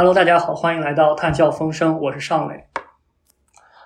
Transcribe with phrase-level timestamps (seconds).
[0.00, 2.64] Hello，大家好，欢迎来到探笑风声，我是尚伟。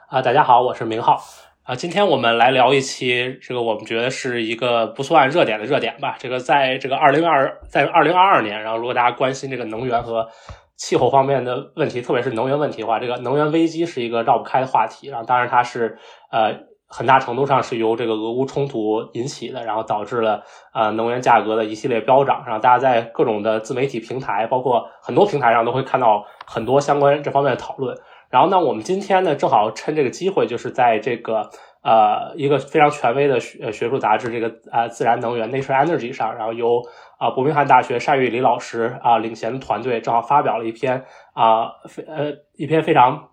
[0.09, 1.21] 啊，大家好，我是明浩。
[1.65, 6.15] 啊，今天我们来聊一期这个我们觉得是一个不算热点的热点吧。
[6.17, 10.29] 这个在这个二零二在二零二二年，然后如果大家关心这个能源和
[10.77, 15.09] 气候方面的问题，特别是能源问题的话，这个能源危机是一个绕不开的话题。
[15.09, 15.99] 然后，当然它是
[16.31, 16.53] 呃
[16.97, 22.45] 很大程度上是由这个俄乌冲突引起的，然后导致了呃能源价格的一系列飙涨。
[22.47, 27.99] 然后大家在各种的自媒体平台，包括很多平台上都会看到很多相关这方面的讨论。
[28.31, 31.51] 然后呢，我们今天呢，正好趁这个机会，就是在这个
[31.83, 36.81] 呃一个非常权威的学学术杂志，这个呃自然能源 Nature Energy 上，然后由
[37.19, 43.31] 啊伯明翰大学单玉李老师啊领衔的团队，正好发表了一篇啊非呃一篇非常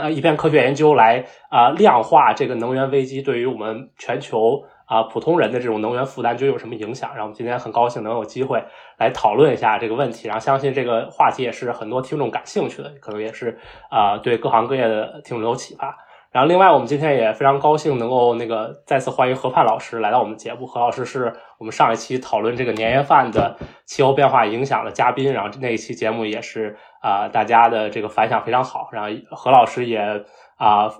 [0.00, 4.64] 呃一篇科学研究，来啊量化这个能源危机对于我们全球。
[4.90, 7.10] 啊，普通人的这种能源负担究竟有什么影响？
[7.10, 8.60] 然后我们今天很高兴能有机会
[8.98, 13.56] 来讨论一下这个问题，然后相信这个话题也是很多听众感兴趣的，可能也是
[13.88, 15.96] 啊对各行各业的听众有启发。
[16.32, 20.66] 然后另外我们今天也非常高兴能够那个再次欢迎何盼老师来到我们节目。
[20.66, 30.24] 何老师是我们上一期讨论这个年夜饭的气候变化影响的嘉宾，然后那一期节目也是啊大家的这个反响非常好，然后何老师也
[30.56, 30.90] 啊。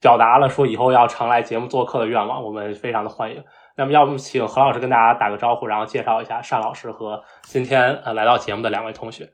[0.00, 3.42] 表达了说以后要常来节目做客的愿望，我们非常的欢迎。
[3.76, 9.28] 那么，要不请何老师跟大家打个招呼，然后介绍一下单老师和今天呃来到节目的两位同学。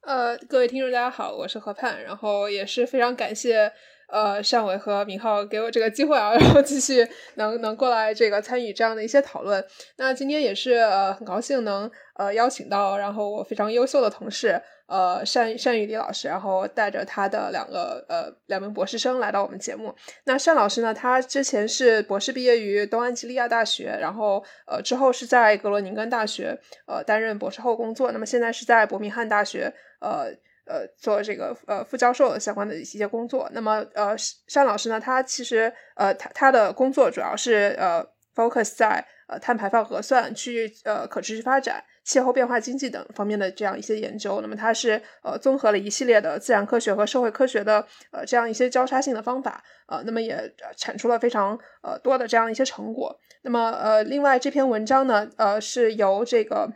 [0.00, 3.70] 呃，各位听众，大家好，我是何盼，然后也是非常感谢
[4.10, 9.64] 呃单伟和明浩给我这个机会啊， 然后继续能能过来这个参与这样的一些讨论。
[9.96, 14.60] 那今天也是呃很高兴能呃邀请到，然后我非常优秀的同事。
[14.86, 19.94] 呃，单单宇李老师，然后带着他的两个呃两名博士生来到我们节目。
[20.24, 28.10] 那单老师呢，他之前是博士毕业于东安吉利亚大学，然后呃之后是在格罗宁根大学呃担任博士后工作。
[28.10, 30.26] 那么现在是在伯明翰大学呃
[30.70, 33.50] 呃做这个呃副教授相关的一些工作。
[33.52, 34.14] 那么呃
[34.54, 41.82] 单老师呢，他其实呃他他的工作主要是呃 focus 在呃碳排放核算、区域呃可持续发展。
[42.02, 53.16] 气候变化经济等方面的这样一些研究，那么它是呃综合了一系列的自然科学和社会科学的呃这样一些交叉性的方法，呃，那么也产出了非常呃多的这样一些成果。
[53.42, 56.68] 那么呃，另外这篇文章呢，呃，是由这个。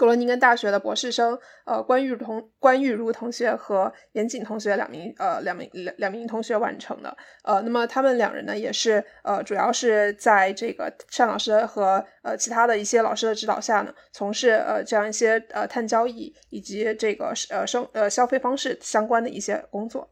[0.00, 20.08] 格罗宁根大学的博士生，呃，关玉同关玉如同学和严谨同学两名，呃，两名两两名同学完成的，呃，那么他们两人呢，也是，呃，主要是在这个单老师和呃其他的一些老师的指导下呢，从事呃这样一些呃碳交易以及这个呃生呃消费方式相关的一些工作。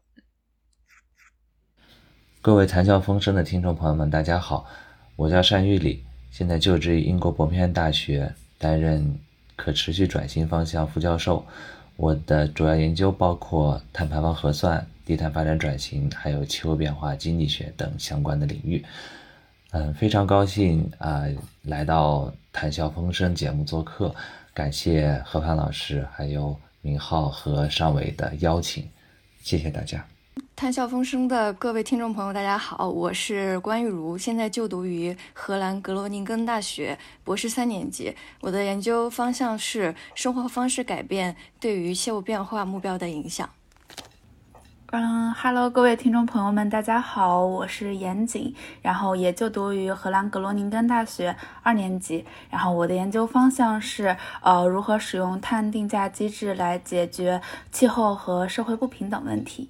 [2.43, 4.67] 各位谈笑风生的听众朋友们，大家好，
[5.15, 9.19] 我叫单玉礼，现在就职于英国伯明翰大学，担任。
[9.59, 11.45] 可持续转型方向副教授，
[11.97, 18.85] 我的主要研究包括碳排放核算、低碳发展转型，还有气候变化经济学等相关的领域。
[19.71, 21.25] 嗯，非常高兴啊，
[21.63, 24.15] 来到谈笑风生节目做客，
[24.53, 28.87] 感谢何凡老师、还有明浩和尚伟的邀请，
[29.43, 30.08] 谢谢大家。
[30.59, 38.13] 谈笑风生的各位听众朋友，大家好，我是关玉茹，现在就读于荷兰格罗宁根大学博士三年级。
[38.41, 43.49] 我的研究方向是生活方式改变对于气候变化目标的影响。
[44.87, 51.33] 嗯哈喽各位听众朋友们，大家好，我是严谨，然后也就读于荷兰格罗宁根大学
[51.63, 52.25] 二年级。
[52.49, 57.41] 然后我的研究方向是呃如何使用碳定价机制来解决
[57.71, 59.69] 气候和社会不平等问题。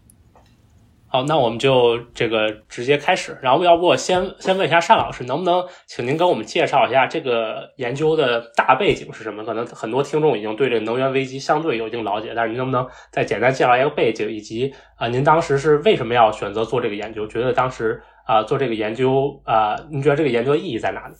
[1.11, 3.35] 好，那我们就这个直接开始。
[3.41, 9.43] 然后，要不我先先问一下单老师，能不能请您给我们介绍一下这个研究的大背景是什么？
[9.43, 17.25] 可能很多听众已经对这个能源危机相对有一定了解，但是您能不能再简单介绍一个背景，以及啊，您当时是为什么要选择做这个研究？
[17.25, 21.15] 觉得当时啊做这个研究啊，您觉得这个研究的意义在哪里？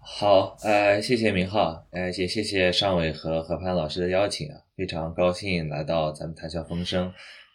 [0.00, 7.12] 好，呃，谢谢明浩，呃，也谢谢尚伟和何潘老师的邀请啊，非常高兴来到咱们谈笑风生。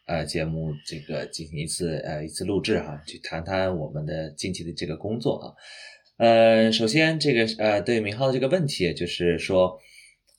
[0.08, 5.52] 呃，节目这个进行一次呃一次录制哈，去谈谈我们的近期的这个工作啊。
[6.18, 9.78] 呃，首先这个呃对明浩的这个问题，就是说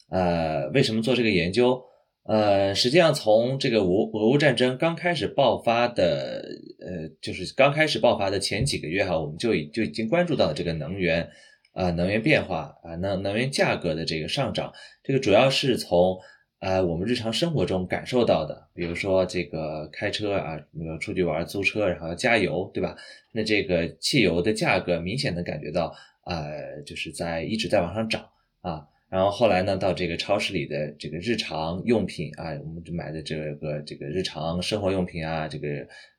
[0.08, 1.82] 呃为什么做这个研究？
[2.24, 6.42] 呃，实际上从这个俄俄乌战争刚开始爆发的
[6.80, 11.28] 呃就是刚开始爆发的前几个月哈，我们就已就已经关注到了这个能源
[11.74, 14.72] 啊能源变化啊能能源价格的这个上涨，
[15.04, 16.18] 这个主要是从。
[16.60, 22.96] 呃，我们日常生活中感受到的，比如说这个开车啊，那个出去玩租车，然后要加油，对吧？
[23.32, 25.94] 那这个汽油的价格明显的感觉到，
[26.24, 28.26] 呃，就是在一直在往上涨
[28.60, 28.84] 啊。
[29.08, 35.68] 然后后来呢，到这个超市里的这个日常用品啊，我们就买的这个这个日常生活用品啊，这个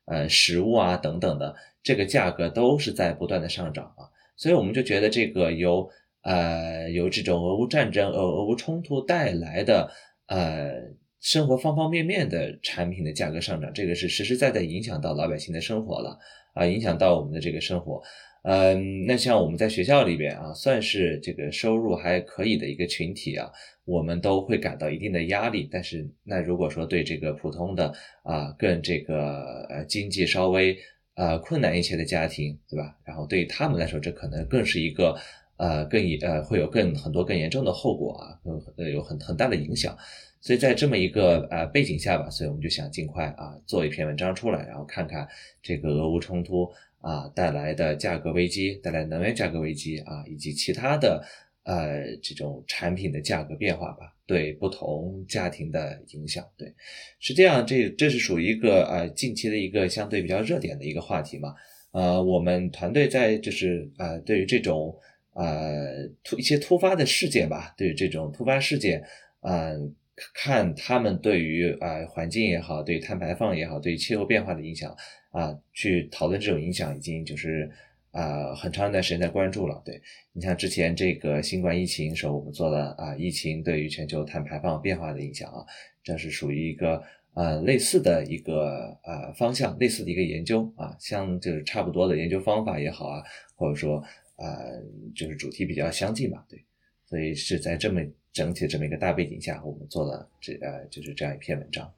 [0.06, 4.08] 呃食物啊等等的，这个价格都是在不断的上涨啊。
[4.36, 5.88] 所以我们就觉得这个由
[6.22, 9.88] 呃由这种俄乌战争、俄俄乌冲突带来的
[10.30, 10.72] 呃
[11.20, 16.18] 生活方方面面的产品的价格上涨，这个是实实在在影响到老百姓的生活了
[16.54, 18.00] 啊，影响到我们的这个生活。
[18.42, 23.50] 嗯，那像我们在学校里边啊，算是这个收入还可以的一个群体啊，
[23.84, 25.68] 我们都会感到一定的压力。
[25.70, 27.92] 但是，那如果说对这个普通的
[28.22, 30.74] 啊，更这个呃经济稍微
[31.16, 32.96] 呃困难一些的家庭，对吧？
[33.04, 35.14] 然后对于他们来说，这可能更是一个
[35.60, 38.40] 呃更呃会有更很多更严重的后果啊，
[38.76, 39.96] 有有很很大的影响。
[40.40, 45.28] 所以在这么一个呃背景下吧，所以我们就想尽快啊做一篇文章出来，然后看看
[45.62, 46.68] 这个俄乌冲突。
[47.02, 51.24] 啊，带来的价格危机，带来能源价格危机啊，以及其他的
[51.64, 56.44] 呃这种产品的价格变化吧，对不同家庭的影响。
[56.58, 56.70] 对，
[57.18, 61.54] 实际上这这是属于一个呃近期的一个相对比较热点的一个话题嘛。
[61.92, 64.94] 呃，我们团队在就是呃对于这种
[65.34, 69.02] 呃突一些突发的事件吧，对于这种突发事件，
[69.40, 69.94] 嗯，
[70.34, 74.96] 看他们对于啊环境也好，对于碳排放也好，对于气候变化的影响。
[75.32, 77.70] 啊，去讨论这种影响已经就是
[78.10, 79.80] 啊很长一段时间在关注了。
[79.84, 85.64] 对你像之前这个新冠疫情时候，我们做了啊疫情对于全球碳排放变化的影响啊，
[86.02, 87.00] 这是属于一个
[87.34, 93.22] 呃类似的一个呃方向，类似的一个研究啊，像就是差不多的研究方法也好啊，
[93.54, 94.02] 或者说
[94.40, 94.82] 呃
[95.14, 96.44] 就是主题比较相近吧。
[96.48, 96.64] 对，
[97.04, 98.00] 所以是在这么
[98.32, 101.92] 整体这么一个大背景下，我们做了这呃就是这样一篇文章。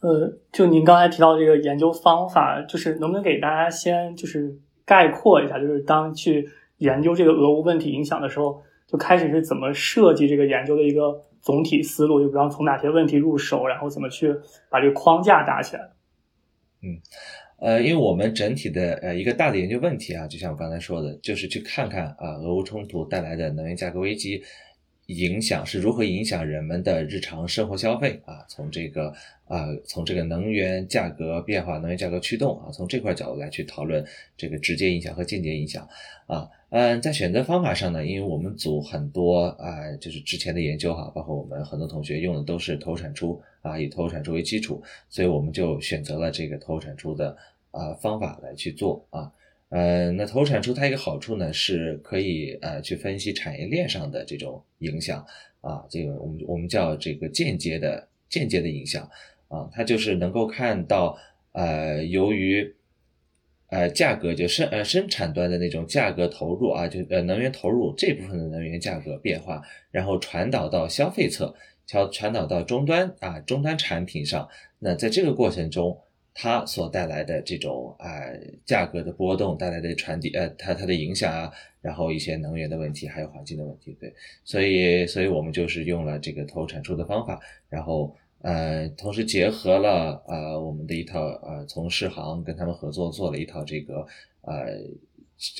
[0.00, 14.32] 呃，就您刚才提到这个研究方法，就是能不能给大家先就是概括一下，就是当去研究这个俄乌问题影响的时候，就开始是怎么设计这个研究的一个总体思路，就比方从哪些问题入手，然后怎么去
[14.70, 15.82] 把这个框架搭起来。
[16.80, 16.94] 嗯，
[17.58, 24.42] 呃，因为我们整体的呃一个大的研究问题啊，就像我刚才说的，就是去看看啊俄乌冲突带来的能源价格危机。
[25.06, 28.44] 影响是如何影响人们的日常生活消费啊？
[28.46, 29.10] 从这个
[29.46, 34.04] 啊，从这个能源价格变化、能源价格驱动啊，从这块角度来去讨论
[34.36, 35.88] 这个直接影响和间接影响
[36.26, 36.46] 啊。
[36.68, 47.36] 嗯，在选择方法上呢，因为我们组很多啊，就是之前的研究哈，包括我们很多同学用的都是投产出啊，以投产出为基础，所以我们就选择了这个投产出的
[47.70, 49.32] 啊方法来去做啊。
[49.70, 55.22] 呃，那投产出它一个好处呢，是可以呃去分析产业链上的这种影响
[55.60, 59.06] 啊，这个我们我们叫这个间接的间接的影响
[59.48, 61.18] 啊，它就是能够看到
[61.52, 62.74] 呃由于
[63.68, 69.60] 呃价格就生呃生产端的那种价格投入啊，就呃能源投入这部分的能源价格变化，
[69.90, 71.54] 然后传导到消费侧，
[71.88, 74.48] 传传导到终端啊终端产品上，
[74.78, 75.98] 那在这个过程中。
[76.40, 78.08] 它所带来的这种啊
[78.64, 84.14] 价格的波动带来的传递呃它它的影响啊，然后一些能源的问题，还有环境的问题，对，
[84.44, 94.06] 所以所以我们就是用了这个投产出的方法，然后呃同时结合了呃我们的一套呃从世行跟他们合作做了一套这个
[94.42, 94.54] 呃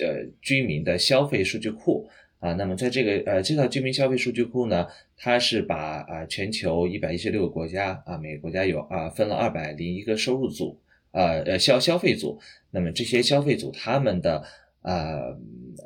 [0.01, 2.09] 呃居民的消费数据库。
[2.41, 10.79] 啊，那么在这个呃这套居民消费数据库呢，它是把啊全球一百一十六个国家啊每个国家有啊分了二百零一个收入组，
[11.11, 12.39] 呃呃消消费组，
[12.71, 14.45] 那么这些消费组他们的
[14.83, 15.37] 呃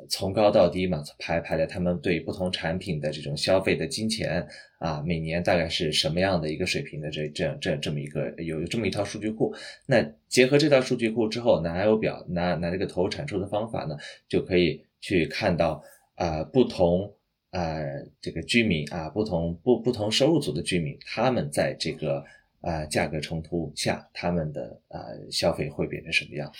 [0.07, 9.51] 从高到低嘛排排的他们对不同产品的这种消费的金钱啊每年大概是什么样的一个水平的这这样这这么一个有这么一套数据库，
[9.87, 13.97] 那结合这套数据库之后拿 L 表拿拿这个投产出的方法呢，
[14.29, 15.83] 就可以去看到。
[16.15, 17.15] 啊，不同
[17.51, 17.79] 啊，
[18.21, 22.23] 这个居民啊，不同不不同收入组的居民，他们在这个
[22.61, 24.99] 啊价格冲突下，他们的啊
[25.31, 26.51] 消费会变成什么样？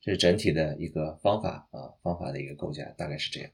[0.00, 3.50] 这是整体的一个方法啊，方法的一个构架，大概是这样。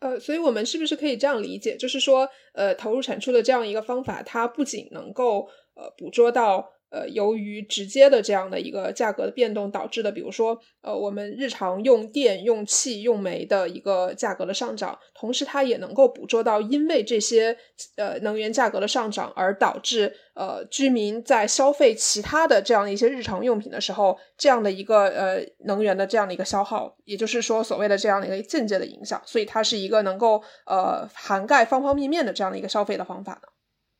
[0.00, 6.70] 呃，所以我们是不是可以这样理解，就是说，呃，投入产出的这样一个方法，它不仅能够呃捕捉到。
[6.90, 17.56] 呃，由于直接的这样的一个价格的变动导致的，比如说，呃，我们日常用电、用气、用煤的一个价格的上涨，同时它也能够捕捉到因为这些
[17.96, 33.48] 呃能源价格的上涨而导致呃居民在消费其他的这样的一些日常用品的时候，这样的一个呃能源的这样的一个消耗，也就是说所谓的这样的一个间接的影响，所以它是一个能够呃涵盖方方面面的这样的一个消费的方法呢。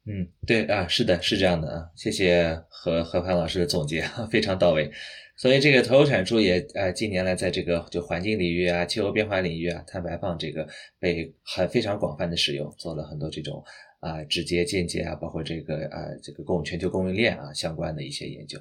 [0.07, 4.90] 嗯，对啊，是的，是这样的啊，谢谢何何潘老师的总结， 非常到位。
[5.37, 10.66] 所以这个投入产出也呃近年来在这个就环境领域啊、气候变化领域啊、碳排放这个
[10.99, 13.62] 被很非常广泛的使用，做了很多这种
[14.00, 18.59] 啊直接、间接啊，包括这个呃这个供全球供应链啊相关的一些研究。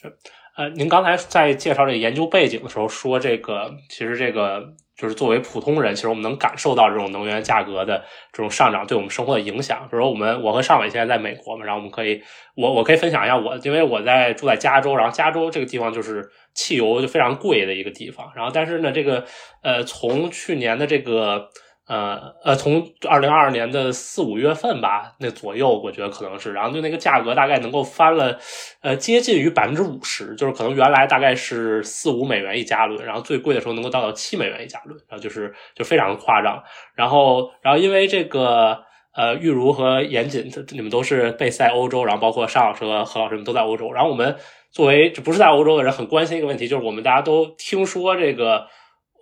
[0.00, 0.12] 是，
[0.56, 4.74] 呃，您刚才在介绍这个研究背景的时候说，这个其实这个。
[5.00, 9.88] 就是作为普通人，其实我们能感受到这种能源价格的这种上涨对我们生活的影响。
[9.90, 12.22] 比如说，我们我和尚伟现在在美国嘛，然后我们可以，
[12.54, 18.30] 我我可以分享一下我，因为我在住在加州，然后加州这个地方就是汽油就非常贵的一个地方。
[18.36, 19.24] 然后，但是呢，这个
[19.62, 21.48] 呃，从去年的这个。
[21.90, 28.38] 呃呃，从二零二二年的四五月份吧，那左右，我觉得可能是，然后就那个价格大概能够翻了，
[28.80, 36.62] 呃，接近于百分之五十，就是可能原来大概是四五美元一加仑，然后最贵的时候能够到到七美元一加仑，然后就是就非常夸张。
[36.94, 44.36] 然后，然后因为这个呃，玉如和严谨，你们都是被塞欧洲，然后包括尚老师和何老师们都在欧洲，然后我们
[44.70, 48.68] 作为不是在欧洲的人，很关心一个问题，就是我们大家都听说这个。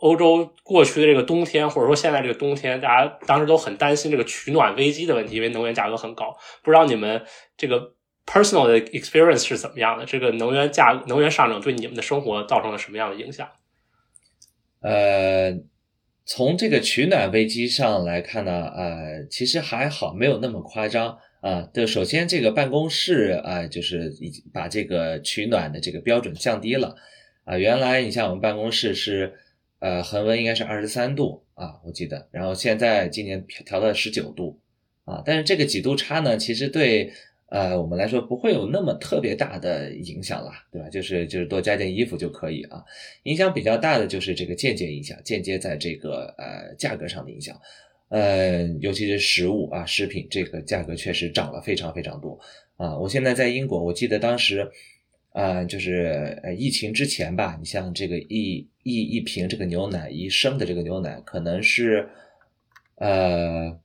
[0.00, 6.37] 欧洲过去的这个冬天，或者说现在这个冬天，大家当时都很担心这个取暖危机的问题，因为能源价格很高。
[6.62, 7.21] 不知道你们
[7.57, 10.05] 这个 personal 的 experience 是怎么样的？
[10.05, 13.49] 这个能源价能源上涨对你们的生活造成了什么样的影响？
[14.81, 15.52] 呃，
[16.25, 21.69] 从这个取暖危机上来看呢，呃，其实还好，没有那么夸张啊。
[21.75, 26.95] 就首先这个办公室啊，就是已经把这个取暖的这个标准降低了
[27.45, 27.59] 啊。
[27.59, 29.35] 原来你像我们办公室是。
[29.80, 32.26] 呃，恒温应该是二十三度啊，我记得。
[32.32, 34.58] 然后现在今年调到十九度
[35.04, 37.12] 啊，但是这个几度差呢，其实对
[37.47, 40.88] 呃我们来说不会有那么特别大的影响啦，对吧？
[40.88, 42.85] 就是就是多加件衣服就可以啊。
[43.23, 47.56] 影响比较大的就是这个间接影响，间接在这个呃价格上的影响，
[48.08, 52.37] 呃，尤其是食物啊，食品这个价格确实涨了非常非常多
[52.76, 52.99] 啊。
[52.99, 54.68] 我现在在英国，我记得当时。
[55.38, 62.09] 呃，就是呃，疫情之前吧，你像这个一一一瓶这个牛奶，一升的这个牛奶，可能是
[62.97, 63.78] 呃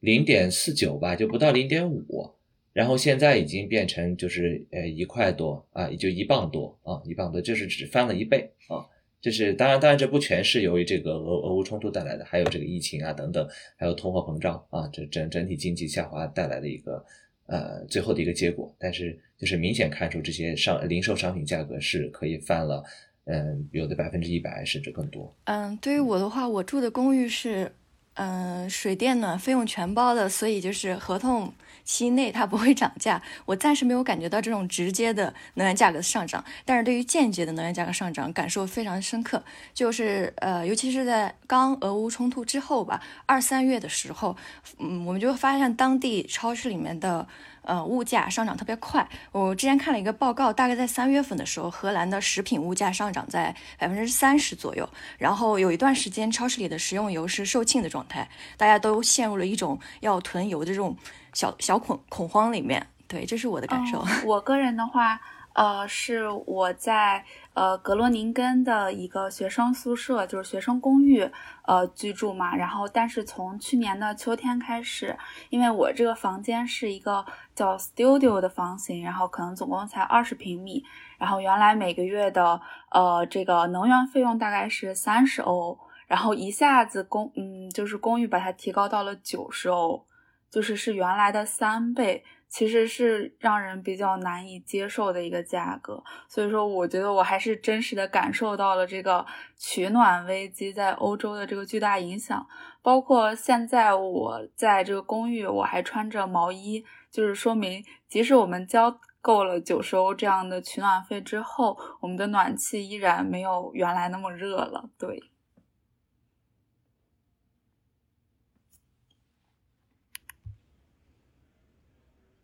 [0.00, 2.30] 零点四九吧，就不到零点五，
[2.74, 8.84] 然后现在已经变成就是呃一块多啊，也就一磅多啊，一磅多，就是只翻了一倍啊。
[9.22, 17.02] 就是当然，当然这不全是由于这个俄俄乌冲突带来的，还有这个疫情啊等等，还有通货膨胀啊，这整整体经济下滑带来的一个。
[17.50, 22.84] 呃，最后的一个结果，但是就是明显看出这些商零售商品价格是可以翻了，
[23.24, 25.34] 嗯，有的百分之一百甚至更多。
[25.44, 27.72] 嗯，对于我的话，我住的公寓是，
[28.14, 31.52] 嗯，水电暖费用全包的，所以就是合同。
[31.90, 39.42] 期内它不会涨价，我暂时没有感觉到这种直接的能源价格上涨，但是对于间接的能源价格上涨感受非常深刻，
[39.74, 44.36] 就是呃，尤其是在刚俄乌冲突之后吧，二三月的时候，
[44.78, 47.26] 嗯，我们就发现当地超市里面的
[47.62, 49.08] 呃物价上涨特别快。
[49.32, 54.88] 我之前看了一个报告，大概在三月份的时候，荷兰的食品物价上涨在百分之三十左右，
[55.18, 60.96] 然后有一段时间超市里的食用油是售罄的状态，大家都陷入了一种要囤油的这种。
[61.32, 64.04] 小小恐恐慌里面，对，这是我的感受。
[64.24, 65.20] 我个人的话，
[65.60, 71.30] 呃，是我在呃格罗宁根的一个学生宿舍，就是学生公寓，
[71.66, 72.56] 呃居住嘛。
[72.56, 75.14] 然后，但是从去年的秋天开始，
[75.50, 77.22] 因为我这个房间是一个
[77.54, 80.82] 叫 studio 的房型，然后可能总共才二十平米。
[81.18, 82.58] 然后原来每个月的
[82.90, 90.06] 呃这个能源费用大概是三十欧，然后一下子公嗯就是公寓把它提高到了九十欧。
[90.50, 96.02] 就是是原来的三倍，其实是让人比较难以接受的一个价格。
[96.28, 99.24] 所以说，我觉得我还是真实的感受到了这个
[99.56, 102.46] 取暖危机在欧洲的这个巨大影响。
[102.82, 114.90] 包括现在我在这个公寓，我还穿着毛衣，就是说明即使我们交够了九十欧这样的取暖费之后，我们的暖气依然没有原来那么热了。
[114.98, 115.29] 对。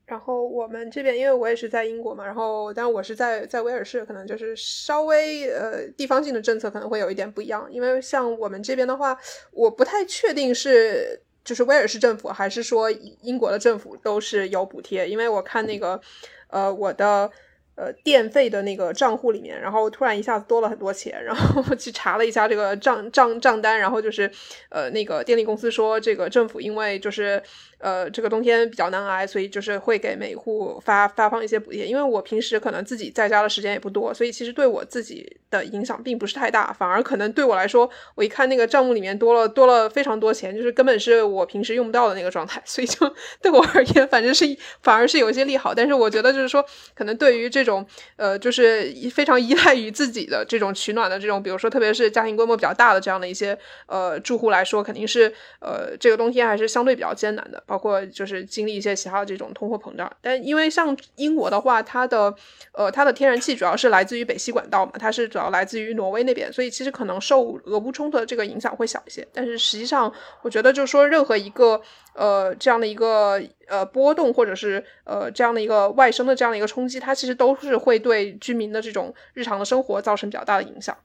[0.06, 7.66] 然后我们这边，因为我也是在英国嘛，然后但我是在在威尔士，可能就是稍微呃地方性的政策可能会有一点不一样。
[7.70, 9.18] 因为像我们这边的话，
[9.52, 12.90] 我不太确定是就是威尔士政府还是说
[13.22, 16.00] 英国的政府都是有补贴，因为我看那个
[16.48, 17.30] 呃我的。
[17.78, 24.30] 呃，电费的那个账户里面，然后突然一下子多了很多钱，然后去查了一下这个账账账单，然后就是，
[24.70, 27.42] 呃，那个电力公司说，这个政府因为就是，
[27.78, 31.87] 呃，这个冬天比较难挨，所以就是会给每户发发放一些补贴。
[31.87, 44.45] 因为我平时可能自己在家的时间也不多，所以其实对我自己的影响并不是太大，反而可能对我来说，我一看那个账目里面多了多了非常多钱，就是根本是我平时用不到的那个状态， 所以就对我而言，反正是
[44.83, 45.75] 反而是有一些利好。
[45.75, 46.64] 但是我觉得就是说，
[46.95, 53.56] 可能对于这种呃，就是非常依赖于自己的这种取暖的这种，比如说特别是家庭规模比较大的这样的一些
[53.87, 60.11] 呃住户来说，肯定是呃这个冬天还是相对比较艰难的，包括就是经历一些其他的这种通货膨胀。
[60.23, 62.35] 但因为像英国的话，它的
[62.73, 69.26] 呃它的天然气主要是来自于北溪管道嘛，它是主要来自于挪威那边，所以其实可能受俄乌冲突的这个影响会小一些。
[69.32, 71.80] 但是实际上，我觉得就是说任何一个
[72.14, 80.96] 呃这样的一个呃波动，或者是呃这样的一个外生的这样的一个冲击，它其实都是会对居民的这种日常的生活造成比较大的影响。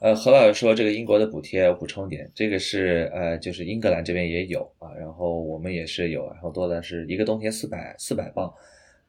[0.00, 8.50] 呃，何老师说这个英国的补贴要补充点，这个是呃，就是英格兰这边也有啊，然后我们也是有，然后多的是一个冬天四百四百磅，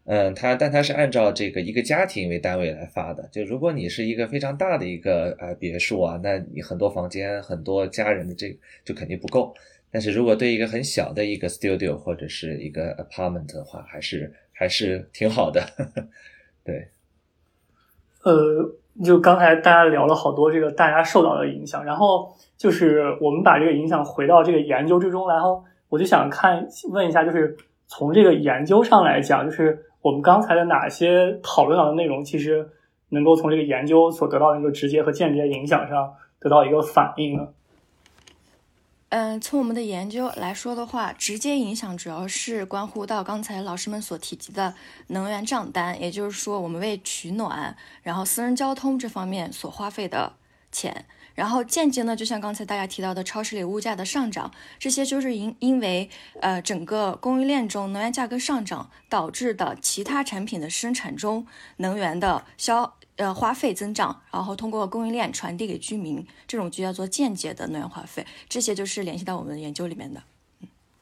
[0.03, 9.55] 嗯，它但它是按照这个一个家庭为单位来发的，就如果你是一个非常大的一个呃别墅啊，那你很多房间很多家人的这个就肯定不够，
[9.91, 15.65] 但是如果对一个很小的一个 studio 或者是一个 apartment 的话，还是还是挺好的，
[16.65, 16.89] 对，
[18.23, 18.75] 呃。
[19.03, 27.55] 就刚才大家聊了好多这个大家受到的影响，然后就是我们把这个影响回到这个研究之中，然后我就想看问一下，就是
[27.87, 32.67] 从这个研究上来讲，就是我们刚才的哪些讨论到的内容，其实
[33.09, 37.47] 能够从这个研究所得到的一个直接和间接影响上得到一个反应呢？
[39.11, 44.73] 嗯，从我们的研究来说的话，直接影响主要是关乎到刚才老师们所提及的
[45.07, 50.31] 能源账单，也就是说，我们为取暖，然后私人交通这方面所花费的
[50.71, 51.05] 钱。
[51.41, 56.07] 然后间接呢，就像刚才大家提到的超市里物价的上涨，这些就是因因为
[56.39, 62.93] 呃整个供应链中能源价格上涨导致的其他产品的生产中能源的消。
[63.17, 68.25] 呃，花费增长，然后通过供应链传递给居民，这种就叫做间接的能源花费。
[68.49, 70.23] 这些就是联系到我们研究里面的。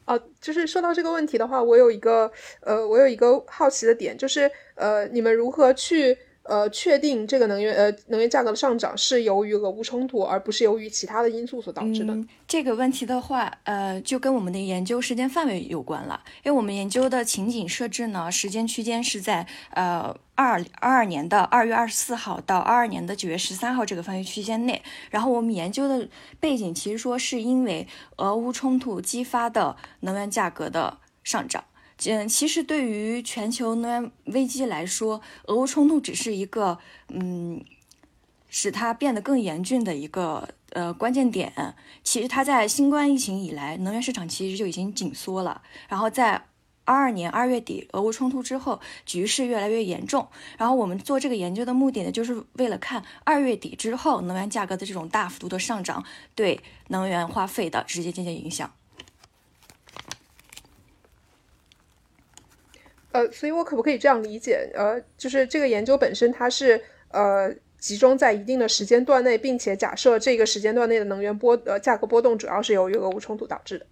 [0.04, 6.18] 哦，就是说到这个问题的话，我有一个呃，我有一个好奇的点，就是呃，你们如何去？
[6.50, 12.12] 呃，确定这个能源呃能源价格的上涨是由于俄乌冲突，而不是由于其他的因素所导致的。
[12.48, 16.20] 这个问题的话，呃，就跟我们的研究时间范围有关了。
[16.42, 24.82] 因为我们研究的情景设置呢，时间区间是在呃二二二年的二月二十四号到二二年的九月十三号这个范围区间内。
[25.10, 26.08] 然后我们研究的
[26.40, 27.86] 背景其实说是因为
[28.16, 31.62] 俄乌冲突激发的能源价格的上涨。
[32.06, 37.62] 嗯，其实对于全球能源危机来说，俄乌冲突只是一个嗯，
[38.48, 41.74] 使它变得更严峻的一个呃关键点。
[42.02, 45.60] 其实它在新冠疫情以来，能源市场其实就已经紧缩了。
[45.88, 46.46] 然后在
[46.86, 50.26] 二二年二月底俄乌冲突之后，局势越来越严重。
[50.56, 56.02] 然后我们做这个研究的目的呢，就是为了看二月底之后能源价格的这种大幅度的上涨
[56.34, 58.72] 对能源花费的直接间接影响。
[63.12, 64.70] 呃，所以我可不可以这样理解？
[64.74, 73.86] 呃，就是这个研究本身它是呃集中在一定的时间段内，并且假设这个时间段内的能源波呃价格波动主要是由于俄乌冲突导致的。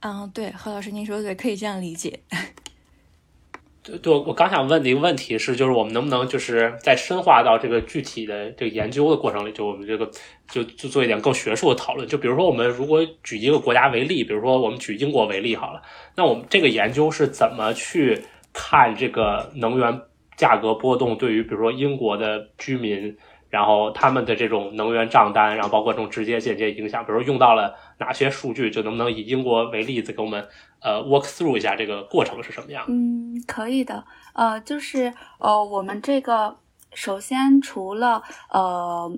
[0.00, 2.20] 嗯，对，何老师您说的对，可以这样理解。
[3.82, 10.10] 对，对我刚想问的一个问题是，就是我们能不能就是在深化到这个具体的这个研究的过程里，就我们这个
[10.50, 12.06] 就就做一点更学术的讨论。
[12.06, 15.82] 就比如说，我们如果举一个国家为例，比如说我们举英国为例好了，
[16.16, 18.22] 那我们这个研究是怎么去？
[18.52, 20.02] 看这个能源
[20.36, 23.16] 价格波动对于比如说英国的居民，
[23.48, 30.46] 然后他们的这种能源账单，然后包括这种直接间接影响，比如用到了哪些数据，就能不能以英国为例子给我们
[30.80, 32.84] 呃 walk through 一下这个过程是什么样？
[32.88, 34.04] 嗯，可以的。
[34.34, 36.56] 呃，就是呃，我们这个
[36.94, 39.10] 首先除了呃。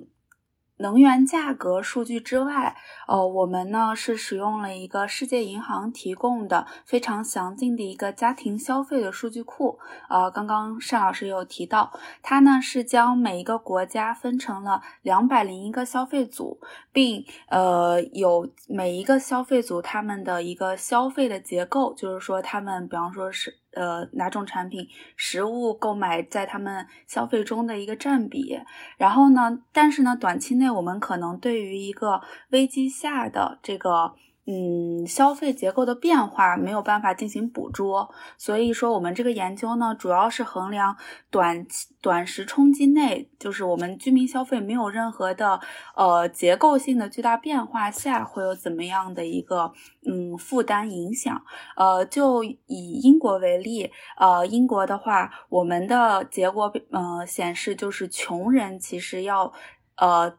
[0.77, 2.75] 能源价格数据之外，
[3.07, 9.79] 呃，我们呢是使用了一个世界银行提供的非常详尽的一个家庭消费的数据库。
[10.09, 16.59] 呃，刚刚单老师有提到，它呢是将每一个国家分成了两百零一个消费组，
[16.91, 23.59] 并呃有每一个消费组他们的一个消费的结构，就是说他们，比方说是。
[23.75, 28.59] 呃，哪种产品、实物购买在他们消费中的一个占比，
[28.97, 34.15] 然后呢，但是呢，短期内我们可能对于一个危机下的这个。
[34.47, 40.95] 嗯，消费结构的变化没有办法进行捕捉，所以说我们这个研究呢，主要是衡量
[41.31, 45.59] 短期短时冲击内，就是我们居民消费没有任何的
[45.95, 49.73] 呃结构性的巨大变化下，会有怎么样的一个
[50.05, 51.41] 嗯负担影响。
[51.75, 59.51] 呃，就以英国为例，呃，英国的话，我们的结果嗯显示，就是穷人其实要
[59.95, 60.37] 呃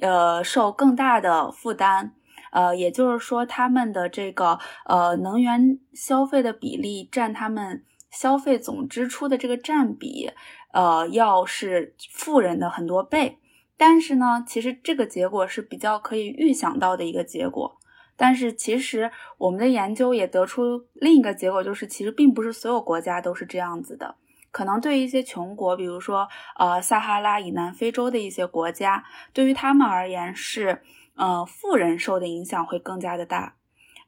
[0.00, 2.16] 呃受更大的负担。
[2.52, 10.30] 呃，也就是说，他们的这个呃能源消费的比例占他们消费总支出的这个占比，
[10.72, 13.38] 呃，要是富人的很多倍。
[13.76, 17.78] 但是呢，其实这个结果是比较可以预想到的一个结果。
[18.14, 24.14] 但是其实我们的研究也得出另一个结果，就是其实并不是所有国家都是这样子的。
[24.52, 30.82] 可能对于一些穷国，比如说呃撒哈拉以南非洲的一些国家，对于他们而言是
[31.22, 33.54] 呃富人受的影响会更加的大。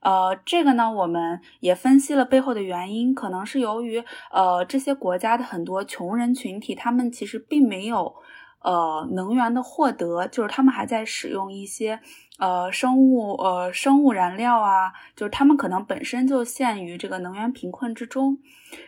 [0.00, 8.14] 呃，这个呢，我们也分析了背后的原因，可能是由于呃这些国家的很多穷人群体，他们其实并没有
[8.62, 12.00] 呃能源的获得，就是他们还在使用一些
[12.38, 18.38] 呃生物呃生物燃料啊，就是他们可能本身就陷于这个能源贫困之中。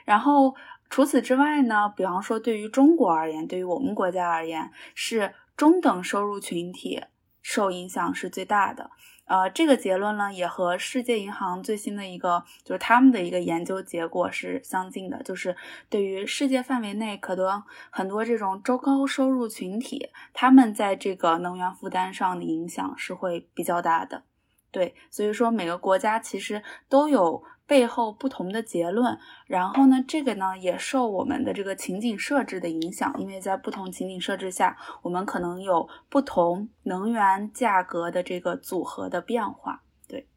[0.05, 0.55] 然后
[0.91, 7.03] 除此之外呢，比方说对于中国而言，对于我们国家而言，是中等收入群体
[7.49, 8.91] 受影响是最大的。
[9.27, 15.57] 呃，这个结论呢，也和世界银行最新的一个，就是他们的一个研究结果是相近的，就是
[15.89, 24.25] 对于世界范围内可能很多这种中高收入群体，他们在这个能源负担上的影响是会比较大的。
[24.73, 27.45] 对，所以说每个国家其实都有。
[27.67, 39.83] 背后不同的结论，然后呢，这个呢也受我们的这个情景设置的影响，因为在不同情景设置下，我们可能有不同能源价格的这个组合的变化。
[40.09, 40.29] 对，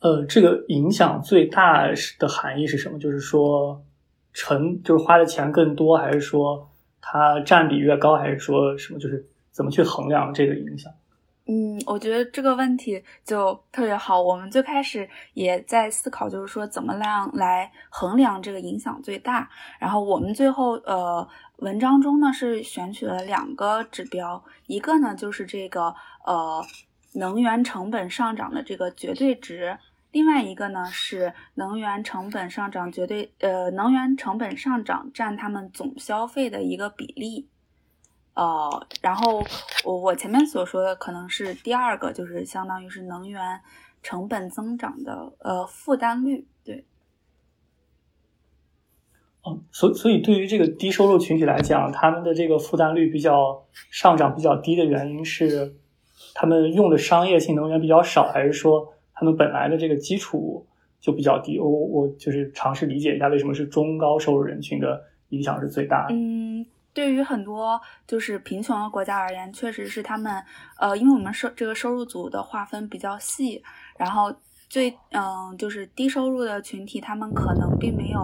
[0.00, 1.88] 呃，这个影响最大
[2.18, 2.98] 的含义是什么？
[2.98, 3.84] 就是说，
[4.32, 6.70] 成就是花的钱更多，还是说
[7.02, 8.98] 它占比越高，还是说什么？
[8.98, 10.90] 就是怎么去衡量这个影响？
[11.50, 14.20] 嗯，我觉得这个问题就特别好。
[14.20, 19.48] 我们最开始也在思考，就是说怎么样来衡量这个影响最大。
[19.78, 25.94] 然后我们最后呃文章中呢是选取了两个指标，一个呢就是这个
[26.26, 26.62] 呃
[27.14, 29.78] 能源成本上涨的这个绝对值，
[30.12, 37.48] 另外一个呢是能源成本上涨绝对呃能源成本上涨占他们总消费的一个比例。
[38.38, 39.42] 呃，然后
[39.84, 43.60] 我我前面所说的可能是第二个，就是相当于是能源
[44.00, 46.84] 成本增长的呃负担率，对。
[49.44, 55.74] 嗯，所所以对于这个低收入群体来讲，他们的这个负担率比较上涨比较低的原因是，
[56.32, 60.64] 他们用的商业性能源比较少，还是说他们本来的这个基础
[61.00, 61.58] 就比较低？
[61.58, 66.14] 我我就是尝试理解一下，为什么是中高收入人群的影响是最大的？
[66.14, 66.64] 嗯。
[66.98, 70.44] 对于很多就是贫穷的国家而言，确实是他们，
[70.80, 73.62] 呃，因为我们收这个收入组的划分比较细，
[73.96, 74.34] 然后
[74.68, 78.18] 最嗯，就是低收入的群体，他们可能并没有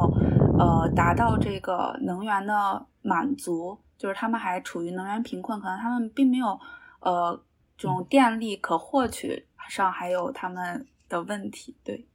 [0.58, 6.58] 呃达到这个能源的满足，就是他们还处于能源贫困，可能他们并没有
[6.98, 7.40] 呃
[7.78, 12.08] 这种电力可获取上还有他们的问题，对。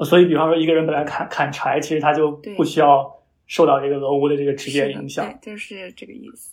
[0.00, 3.23] 所以，比方说一个人本来砍砍柴，其实他就不需要。
[3.46, 6.50] 受到这个俄乌的这个直接影响，对，就是这个意思。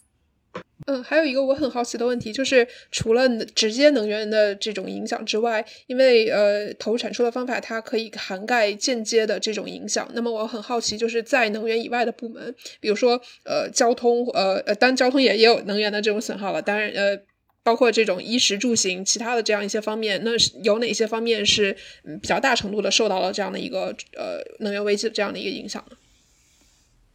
[0.87, 10.09] 嗯，还有一个我很好奇的问题，就是除了直接能源的这种影响之外，因为呃投入产出的方法它可以涵盖间接的这种影响。
[10.15, 16.59] 那么我很好奇，就是在能源以外的部门，比如说呃交通，呃呃，当然交通也也有能源的这种损耗了。
[16.59, 17.15] 当然呃，
[17.61, 20.31] 包括这种衣食住行，其他的这样一些方面，那
[20.63, 21.77] 有哪些方面是
[22.19, 25.95] 比较大程度的受到了这样的一个呃能源危机的这样的一个影响呢？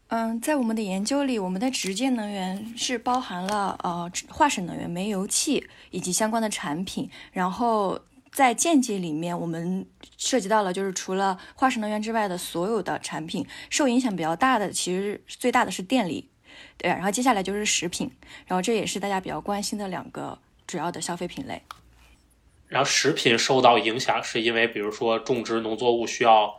[0.08, 7.10] 嗯，在我们的研究里，我们的直接能源是包含了呃化石能源、煤油气以及相关的产品。
[7.32, 7.98] 然后
[8.30, 9.84] 在间接里面，我们
[10.16, 16.30] 涉及到了就是除了化石能源之外的所有的产品，受影响比较大的其实最大的是电力，
[16.78, 16.88] 对。
[16.88, 18.08] 然后接下来就是食品，
[18.46, 20.38] 然后这也是大家比较关心的两个
[20.68, 21.60] 主要的消费品类。
[22.68, 26.54] 然后食品受到影响是因为，比如说种植农作物需要。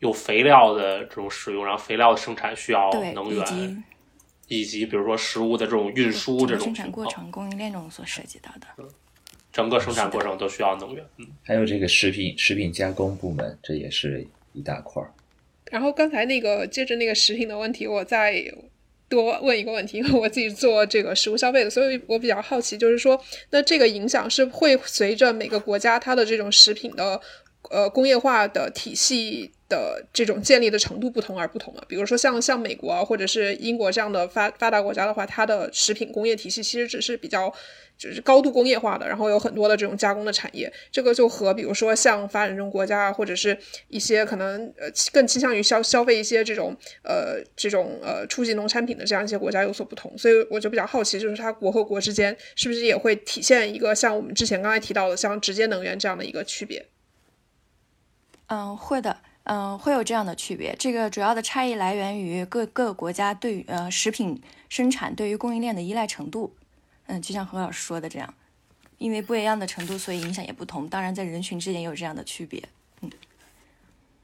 [0.00, 3.84] 有肥料的这种使用，然后肥料的生产需要能源，
[4.48, 8.84] 以及比如说食物的这种运输这种生产过程、供应链中所涉及到的，
[9.52, 11.04] 整个生产过程都需要能源。
[11.16, 15.10] 嗯，还有这个食品食品加工部门，这也是一大块儿。
[15.70, 18.44] 然后刚才那个接着那个食品的问题，我再
[19.08, 27.20] 多问一个问题，因为我自己做这个食物消费的，所以我比较好奇，就是说，那这个影响是会随着每个国家它的这种食品的
[27.70, 29.52] 呃工业化的体系。
[29.68, 31.84] 的这种建立的程度不同而不同了。
[31.88, 37.52] 比如说像像美国啊，或者是英国这样的发发达国家的话，它的食品工业体系其实只是比较
[37.98, 40.72] 就是高度工业化的，然后有很多的这种加工的产业。
[40.92, 50.16] 这个就和比如说像发展中国家啊，或者是一些可能呃更倾向于消消费一些这种呃这种呃初级农产品的这样一些国家有所不同。
[50.16, 56.86] 所以我就比较好奇，就是它国和国之间是不是也会体现一个像我们之前刚才提到的像直接能源这样的一个区别？
[58.48, 60.74] 嗯，会的，嗯，会有这样的区别。
[60.78, 66.54] 这个主要的差异来源于各各个国家对呃食品生产对于供应链的依赖程度。
[67.08, 68.34] 嗯，就像何老师说的这样，
[68.98, 70.88] 因为不一样的程度，所以影响也不同。
[70.88, 72.60] 当然，在人群之间也有这样的区别。
[73.02, 73.10] 嗯，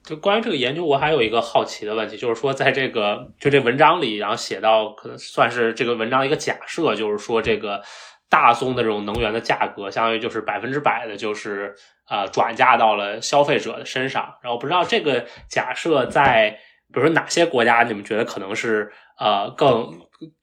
[0.03, 7.83] 就关于这个研究，我还有一个好奇的问题，就是说，在这个就这文章里，然后写到可能算是这个文章的一个假设，就是说这个
[8.29, 11.77] 大宗的这种能源的价格，相当于就是百分之百的，就是
[12.13, 14.35] 呃转嫁到了消费者的身上。
[14.43, 16.51] 然后不知道这个假设在
[16.93, 19.91] 比如说哪些国家，你们觉得可能是呃更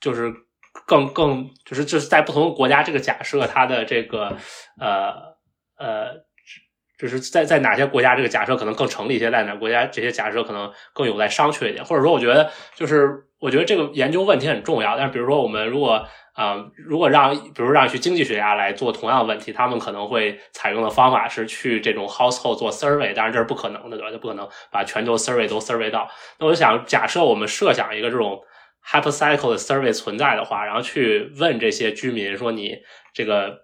[0.01, 0.33] 就是。
[0.85, 4.37] 更更就是就是在不同的国家，这个假设它的这个
[4.79, 5.13] 呃
[5.77, 6.13] 呃，
[6.97, 11.83] 就是在在哪些国家这个假设可能更成立一些，在哪国家这些假设可能更有待商榷一点。
[11.83, 14.95] 或者说，我觉得就是我觉得这个研究问题很重要。
[14.95, 16.07] 但是比如说，我们如果
[16.39, 24.11] 啊，如果让比如让去经济学家来做同样的问题，他们可能会采用的方法是去这种 household 做 survey，当然这是不可能的，对吧？
[24.11, 26.09] 就不可能把全球 survey 都 survey 到。
[26.39, 28.39] 那我想假设我们设想一个这种。
[28.91, 32.77] hypothetical 的 survey 存在的话，然后去问这些居民说：“你
[33.13, 33.55] 这个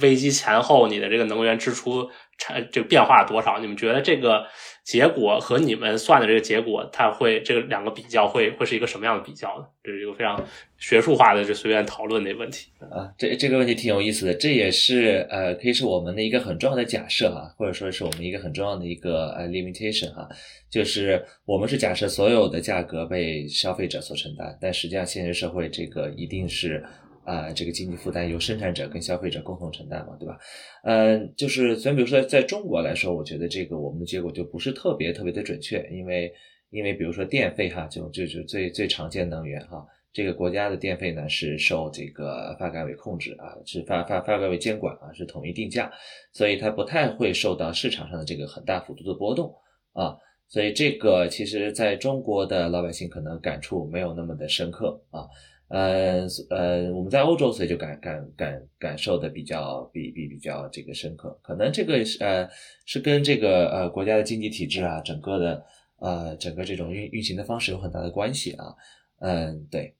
[0.00, 2.08] 危机前后，你的这个能源支出
[2.40, 3.60] 产这个变化多少？
[3.60, 4.44] 你们觉得这个
[4.82, 9.66] 结果和你们算的这个结果，它会这个两个比较会会是一个什么样的比较呢？
[9.84, 10.42] 这是一个非常
[10.78, 13.12] 学术化的就随便讨论的问题啊。
[13.18, 20.26] 这这个问题挺有意思的，这也是呃，可以是我们的一个很重要的假设哈，或者说是我们一个很重要的一个呃 limitation 哈。”
[20.70, 26.82] 就是我们是假设所有的价格被消费者所承担，但实际上现实社会这个一定是
[27.24, 30.38] 啊，这个经济负担由生产者跟消费者共同承担嘛，对吧？
[30.84, 36.32] 嗯，就是所以比如说在中国来说，我觉得这个我们的结果就不是特别特别的准确，因为
[36.70, 45.92] 因为比如说电费哈，就就就最最常见能源哈，这个国家的电费呢是受这个发改委控制啊，是发发发改委监管啊，是统一定价，
[46.32, 49.54] 所以它不太会受到市场上的这个很大幅度的波动
[49.92, 50.16] 啊。
[50.48, 55.28] 所以这个其实在中国的老百姓可能感触没有那么的深刻啊，
[55.70, 62.48] 呃呃，我们在欧洲所以就感感感感受的比较比比比较这个深刻，可能这个是呃
[62.84, 65.64] 是跟这个呃国家的经济体制啊，整个的
[66.00, 68.74] 呃整个这种运运行的方式有很大的关系啊，
[69.20, 69.94] 嗯对，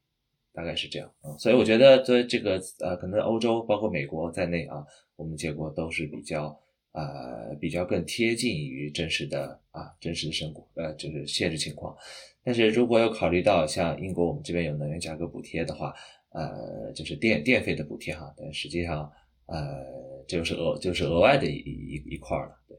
[0.52, 4.84] 大概是这样啊，所以我觉得在这个呃可能欧洲包括美国在内啊，
[5.16, 6.60] 我们结果都是比较。
[6.92, 11.96] 呃，比较更贴近于真实的啊，真实的生活，呃，就是现实情况。
[12.42, 15.94] 但是如果要考虑到像英国，我们这边有能源价格补贴的话，
[16.30, 19.08] 呃，就是电电费的补贴哈，但实际上，
[19.46, 19.84] 呃，
[20.26, 22.58] 就是额就是额外的一一一块了。
[22.66, 22.76] 对。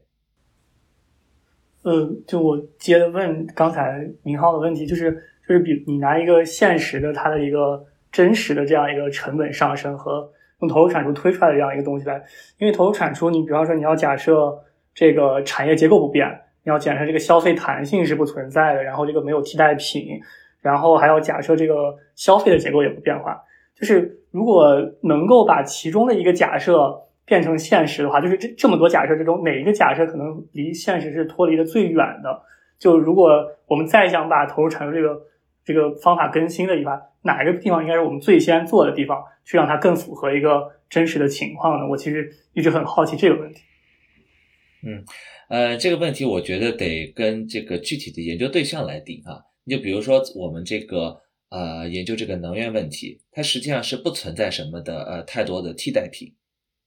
[1.82, 5.10] 呃，就我接着问刚才明浩的问题，就是
[5.48, 10.30] 就是比你拿一个现实的它的一个真实的这样一个成本上升和。
[10.62, 12.22] 用投入产出推出来的这样一个东西来，
[12.58, 14.58] 因为投入产出，你比方说你要假设
[14.94, 16.26] 这个产业结构不变，
[16.64, 20.20] 你要假设这个消费弹性是不存在的，然后这个没有替代品，
[20.60, 23.42] 然后还要假设这个消费的结构也不变化。
[23.74, 32.42] 就是如果能够把其中的一个假设变成现实的话，就是这这么多假设之中，哪一个假设可能离现实是脱离的最远的？
[32.78, 35.20] 就如果我们再想把投入产出这个
[35.64, 37.00] 这个方法更新的一把。
[37.24, 41.86] 哪一个地方应该是我们最先做的地方，去让它更符合一个真实的情况呢？
[41.88, 43.62] 我其实一直很好奇这个问题。
[44.84, 45.04] 嗯，
[45.48, 49.38] 呃，这个问题我觉得得跟这个具体的研究对象来定啊。
[49.62, 51.16] 你就比如说我们这个
[51.50, 56.34] 呃研究这个能源问题，它实际上是不存在什么的呃太多的替代品，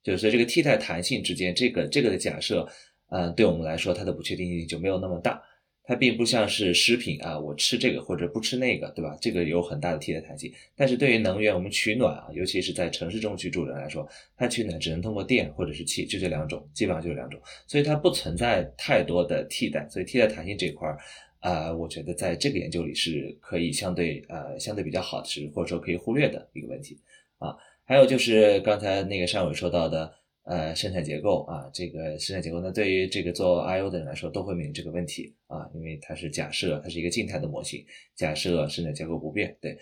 [0.04, 2.68] 就是这个替代弹性之间，这个这个的假设，
[3.08, 5.42] 呃，对我们来说它的不确定性就没有那么大。
[5.88, 9.16] 它并不像是食品啊，我吃这个或者不吃那个，对吧？
[9.22, 10.52] 这个有很大的替代弹性。
[10.76, 19.88] 但是对于能源，我们取暖啊，尤其是在城市中居住的人来说，它取暖只能通过电或者是气，就这两种，基本上就是两种，所以它不存在太多的替代。
[19.90, 20.98] 所以替代弹性这块儿，
[21.40, 26.98] 啊，我觉得在这个研究里是可以相对呃相对比较好的，是或者说可以忽略的一个问题
[27.38, 27.56] 啊。
[27.86, 30.12] 还有就是刚才那个尚伟说到的。
[30.46, 39.58] 呃，生产结构啊，这个生产结构，那对于这个做 I/O 的人来说，都会面临这个问题啊，因为它是假设它是一个静态的模型，假设生产结构不变。
[39.60, 39.76] 对，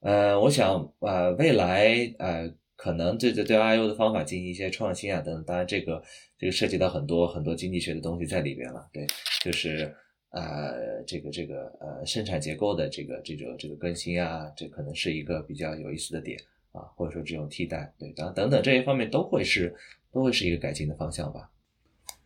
[0.00, 5.44] 呃，我想呃，未来呃，可能对对对 I/O 的方法进行一些创新啊，等等。
[5.44, 6.02] 当然，这个
[6.36, 8.88] 这个涉及到很多很多经济学的东西在里边了。
[8.92, 9.06] 对，
[9.44, 9.94] 就是
[10.30, 16.36] 呃，这个这个呃，生产结构的这个这个这个更新啊，这可能是一个比较有意思的点
[16.72, 19.72] 啊，或者说这种替代，对，等等等这些方面都会是。
[20.12, 21.50] 都会是一个改进的方向吧。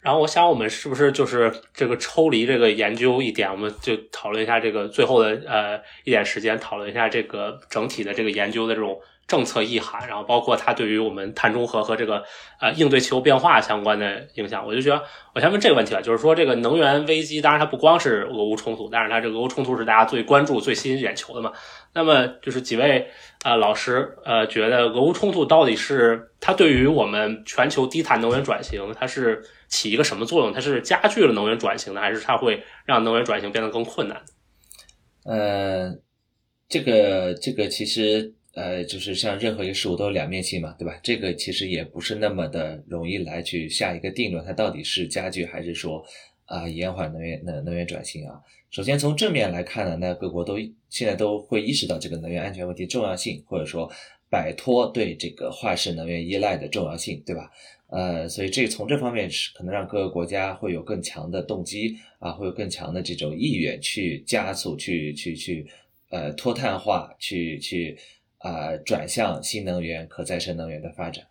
[0.00, 12.24] 然后我想，我们是不是就是这个抽离这个研究一点，我们就讨论一下这个最后的呃一点时间，讨论一下这个整体的这个研究的这种政策意涵，然后包括它对于我们碳中和和这个
[12.60, 15.00] 呃应对气候变化相关的影响，我就觉得
[15.36, 21.52] 我先问这个问题吧，就是说这个能源危机，当然它不光是俄乌冲突，但是它这个俄乌冲突是大家最关注、最吸引眼球的嘛。
[21.94, 23.06] 那么就是几位
[23.44, 30.52] 呃老师呃觉得俄乌冲突到底是它对于我们全球低碳能源转型，它是起一个什么作用？
[30.52, 34.22] 它是加剧了能源转型呢，还是它会让能源转型变得更困难？
[35.24, 35.94] 呃，
[36.68, 40.98] 这个这个其实呃，就是像任何一个事物都有两面性嘛，对吧？
[41.02, 46.04] 这个其实也不是那么的容易来去下一个定论，它到底是加剧还是说
[46.52, 48.38] 啊延缓能源能能源转型啊？
[48.70, 50.58] 首先从正面来看呢，那各国都
[50.90, 53.90] 现在都会意识到这个能源安全问题重要性，或者说
[54.30, 57.50] 摆脱对这个化石能源依赖的重要性，对吧？
[57.88, 65.66] 呃，所以这从这方面是可能让各个国家会有更强的动机啊，会有更强的这种意愿去加速、去去去
[66.10, 67.98] 呃脱碳化、去去
[68.38, 71.24] 啊转向新能源、可再生能源的发展。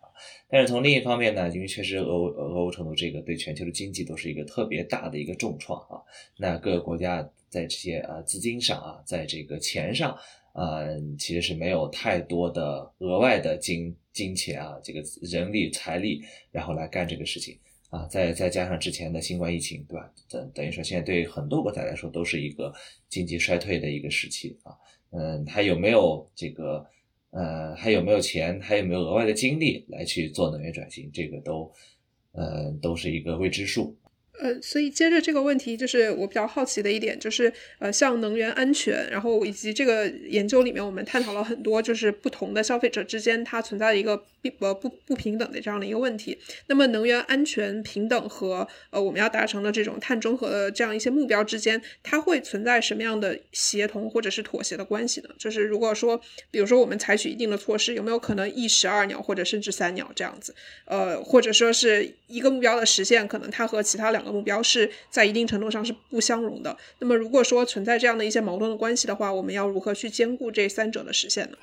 [0.48, 6.02] 但是从另一方面呢，因为确实俄俄乌冲突这个对全球的经济都是一个特别大的一个重创啊，
[6.38, 10.16] 那各个国家在这些啊资金上啊，在这个钱上。
[10.54, 17.58] 嗯，其实是没有太多的额外的金金钱啊，这个人力财力，然后来干这个事情
[17.88, 18.06] 啊。
[18.06, 20.12] 再再加上之前的新冠疫情，对吧？
[20.28, 22.70] 等等于说，现在对很多国家来说都是一个
[23.08, 24.76] 经济衰退的一个时期啊。
[25.12, 26.86] 嗯，还有没有这个
[27.32, 31.10] 呃，还有没有钱，还有没有额外的精力来去做能源转型？
[31.12, 31.72] 这个都
[32.32, 33.96] 呃，都是一个未知数。
[34.40, 46.36] 呃，所以接着这个问题，就是我比较好奇的一点，就是呃，像能源安全，然后以及这个研究里面，我们探讨了很多，就是不同的消费者之间它存在的一个不不不平等的这样的一个问题。
[46.66, 55.28] 那么，能源安全、平等和呃我们要达成的这种碳中和的这样一些目标之间，它会存在什么样的协同或者是妥协的关系呢？
[55.38, 60.54] 就是如果说，比如说我们采取一定的措施，有没有可能一石二鸟，或者甚至三鸟这样子？
[60.86, 66.76] 呃，或者说是一个目标的实现，可能它和其他两个目标是在一定程度上是不相容的。
[66.98, 71.56] 那么，如果说存在这样的一些矛盾的关系的话，我们要如何去兼顾这三者的实现呢？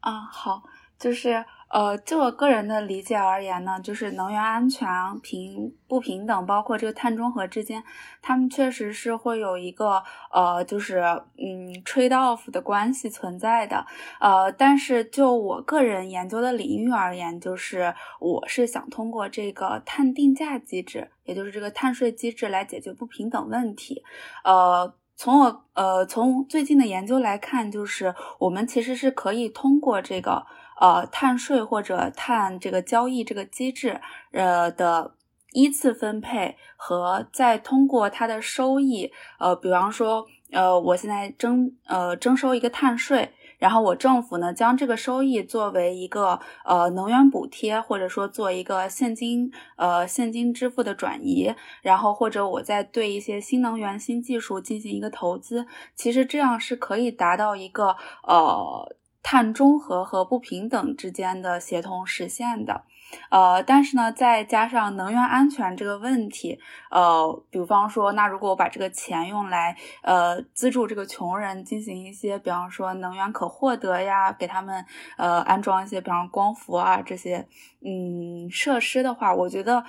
[0.00, 0.62] 啊，好，
[0.98, 1.44] 就是。
[1.68, 4.88] 呃，就我个人的理解而言呢，就是能源安全
[5.20, 7.82] 平不平等，包括这个碳中和之间，
[8.22, 10.00] 他们确实是会有一个
[10.32, 11.00] 呃，就是
[11.36, 13.84] 嗯 trade off 的关系存在的。
[14.20, 24.04] 呃，但是就我个人研究的领域而言，就是我是想通过这个碳定价机制，也就是这个碳税机制来解决不平等问题。
[24.44, 30.46] 呃，从我呃从最近的研究来看，就是我们其实是可以通过这个。
[30.78, 34.00] 呃，碳税或者碳这个交易这个机制，
[34.32, 35.14] 呃的
[35.52, 58.94] 依次分配和再通过它的收益，呃，比方说，呃，我现在征呃征收一个碳税，然后我政府呢将这个收益作为一个呃能源补贴，或者说做一个现金呃现金支付的转移，然后或者我再对一些新能源新技术进行一个投资，其实这样是可以达到一个呃。
[59.28, 62.82] 碳中和和不平等之间的协同实现的，
[63.28, 66.60] 呃，但是呢，再加上能源安全这个问题，
[66.92, 74.86] 呃，比方说，那如果我把这个钱用来，呃，资助这个穷人进行一些，比方说能源可获得呀，给他们，
[75.16, 77.48] 呃，安装一些，比方光伏啊这些，
[77.84, 79.84] 嗯，设施的话，我觉得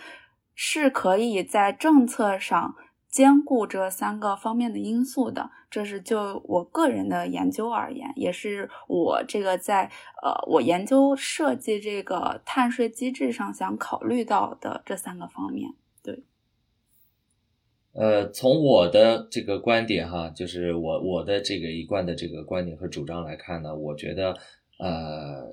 [0.55, 2.73] 是可以在政策上。
[3.09, 9.89] 兼顾这三个方面的因素的，这是就我个人的研究而言，也是我这个在
[10.21, 15.71] 呃我研究设计这个碳税机制上想考虑到的这三个方面。
[16.03, 16.21] 对，
[17.93, 24.37] 呃，从我的这个观点哈，就是我我的这个一贯的这个观点和主张来看呢，我觉得
[24.79, 25.47] 呃，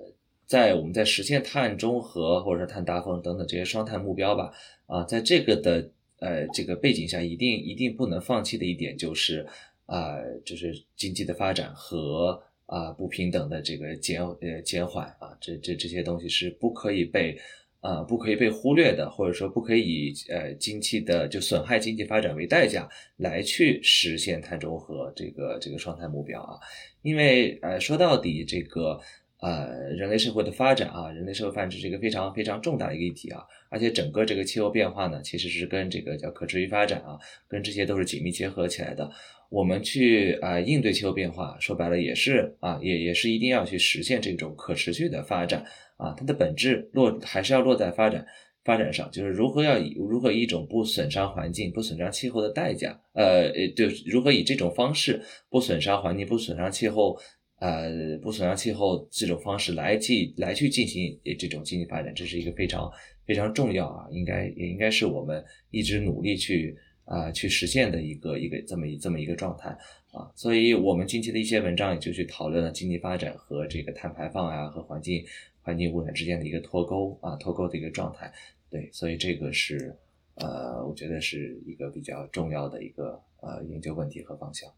[0.44, 4.52] 在我们在实现碳中和或者说碳达峰等等这些双碳目标吧，
[4.86, 5.90] 啊，在这个的。
[6.20, 9.46] 呃，这个背景下一定一定不能放弃的一点就是，
[9.86, 17.38] 啊，就是经济的发展和啊不平等的这个减呃减缓啊，这这这些东西是不可以被
[17.80, 26.58] 啊不可以被忽略的，或者说不可以以呃经济的就损害经济发展为代价来去实现碳中和这个这个双碳目标啊，
[27.02, 29.00] 因为呃说到底这个。
[29.42, 39.10] 呃，人类社会的发展啊，人类社会发展是一个非常非常重大的一个议题啊，而且整个这个气候变化呢，其实是跟这个叫可持续发展啊，跟这些都是紧密结合起来的。
[39.50, 45.62] 我们去啊应对气候变化，说白了也是啊，也也是一定要去实现这种可持续的发展
[45.98, 48.24] 啊，它的本质落还是要落在发展
[48.64, 55.20] 发展上，就是如何要以如何一种不损伤环境、不损伤气候的代价，呃，对，如何以这种方式
[55.50, 57.20] 不损伤环境、不损伤气候。
[57.58, 62.90] 呃不损伤气候这种方式来进来去进行这种经济发展，这是一个非常
[63.24, 69.70] 非常重要啊，应该也应该是我们一直努力去啊去实现的一个一个这么一这么一个状态
[70.12, 70.30] 啊。
[70.34, 75.24] 所以我们近期的一些文章也就去讨论了经济发展和这个碳排放啊和环境
[75.62, 78.32] 环境污染之间的一个脱钩啊脱钩的一个状态。
[78.70, 79.96] 对，所以这个是
[80.34, 84.68] 呃，我觉得是一个比较重要的一个呃研究问题和方向。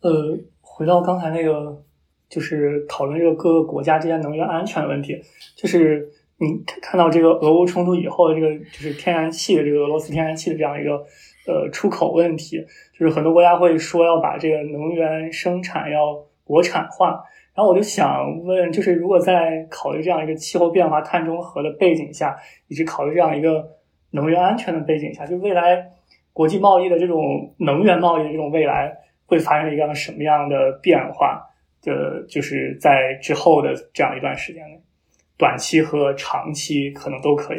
[0.00, 1.82] 呃，回到刚才那个，
[2.34, 5.22] 就是讨论这个各个国家之间能源安全问题，
[5.54, 6.08] 就是
[6.38, 6.48] 你
[6.82, 10.96] 看到这个俄乌冲突以后的这个，就是天然气的这个俄罗斯天然气的这样一个
[11.46, 12.60] 呃出口问题，
[12.92, 17.22] 就是很多国家会说要把这个能源生产要国产化。
[17.54, 23.64] 然后我就想问，就是如果在考虑这样一个气候变化、碳中和的背景下，以及考虑这样一个
[24.10, 25.86] 能源安全的背景下，就未来
[26.32, 28.92] 国际贸易的这种能源贸易的这种未来
[29.26, 31.48] 会发生一个什么样的变化？
[31.84, 34.82] 的，就是在之后的这样一段时间内，
[35.36, 37.58] 短期和长期可能都可以。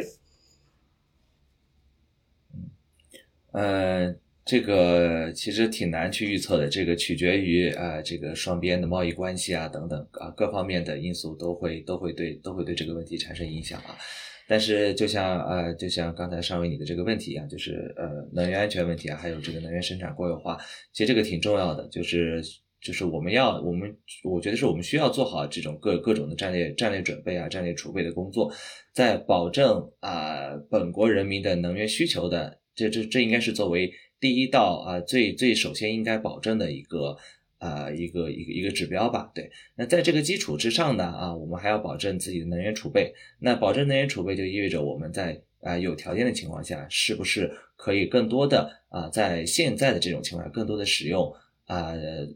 [3.52, 4.16] 嗯，呃。
[4.48, 13.98] 这个其实挺难去预测的，这个取决于啊，这个双边的贸易关系啊等等啊各方面的因素都会都会对都会对这个问题产生影响啊。
[14.46, 20.56] 但是就像呃就像刚才上位你的这个问题一样，就是呃能源安全问题啊，还有这个能源生产国有化，
[20.92, 22.40] 其实这个挺重要的，就是
[22.86, 28.52] 就是我们要我们我觉得是我们需要做好这种各各种的战略战略准备啊战略储备的工作，
[28.92, 33.92] 在保证啊本国人民的能源需求的这这这应该是作为。
[34.18, 37.18] 第一道啊，最最首先应该保证的一个
[37.58, 39.50] 啊一个一个一个指标吧，对。
[39.76, 43.12] 那在这个基础之上呢，啊，我们还要保证自己的能源储备。
[43.38, 51.30] 那保证能源储备就意味着我们在啊有条件的情况下，是不是可以更多的啊在现在的这种情况下，更多的使用
[51.66, 51.92] 啊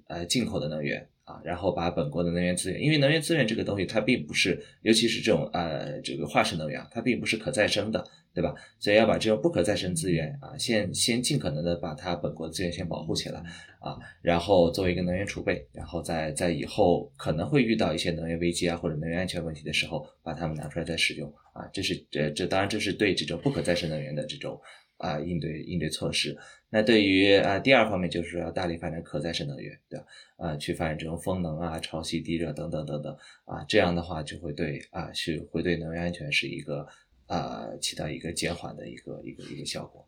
[0.08, 8.04] 呃进口的能源啊，然后把本国的能源资源，因为能源资源这个东西它并不是，尤其是这种呃这个化石能源，它并不是可再生的。
[8.32, 8.54] 对吧？
[8.78, 13.42] 所以要把这种不可再生资源啊，先先尽可能的把它本国资源先保护起来
[13.80, 21.68] 啊，然后作为一个能源储备，然后在在以后可能会遇到一些能源危机啊或者能源安全问题的时候，把它们拿出来再使用啊。
[21.72, 24.56] 这是这这当然这是对这种不可再生能源的这种
[25.00, 26.36] 啊应对应对措施。
[26.68, 30.06] 那对于啊第二方面就是要大力发展可再生能源，对吧？
[30.36, 36.86] 啊，去发展这种风能啊、潮汐地热等等等等啊，这样的话就会对啊是会对能源安全是一个。
[37.30, 40.04] 啊，起到一个减缓的一个一个一个效果。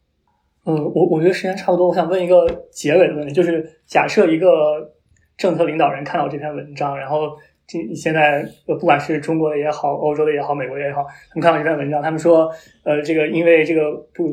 [0.65, 4.93] 嗯，我我觉得时间差不多，我想问一个结尾的问题，就是假设一个
[5.37, 12.51] 政策领导人看到这篇文章，然后今现在不管是中国的也好，欧洲的也好，美国的也好，他们看到这篇文章，他们说，
[12.85, 14.29] 呃，这个因为这个不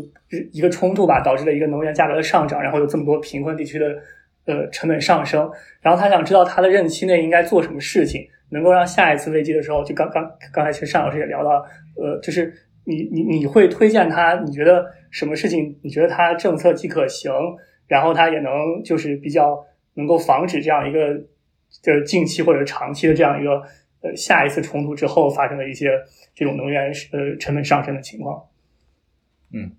[0.51, 3.85] 一个冲突吧，导致了一个能源价格的上涨，然后有这么多贫困地区的
[4.45, 5.49] 呃成本上升，
[5.81, 8.21] 然后他想知道他的任期内应该做什么事情，
[8.51, 11.63] 能够让下一次危机的时候，就刚刚刚才其实单老师也聊到，
[11.95, 12.53] 呃，就是。
[12.85, 14.41] 你你你会推荐他？
[14.43, 15.77] 你觉得什么事情？
[15.83, 17.31] 你觉得他政策既可行，
[17.87, 18.51] 然后他也能
[18.83, 19.63] 就是比较
[19.93, 20.99] 能够防止这样一个
[21.81, 23.61] 就是近期或者长期的这样一个
[24.01, 25.89] 呃下一次冲突之后发生的一些
[26.33, 28.45] 这种能源呃成本上升的情况？
[29.53, 29.71] 嗯，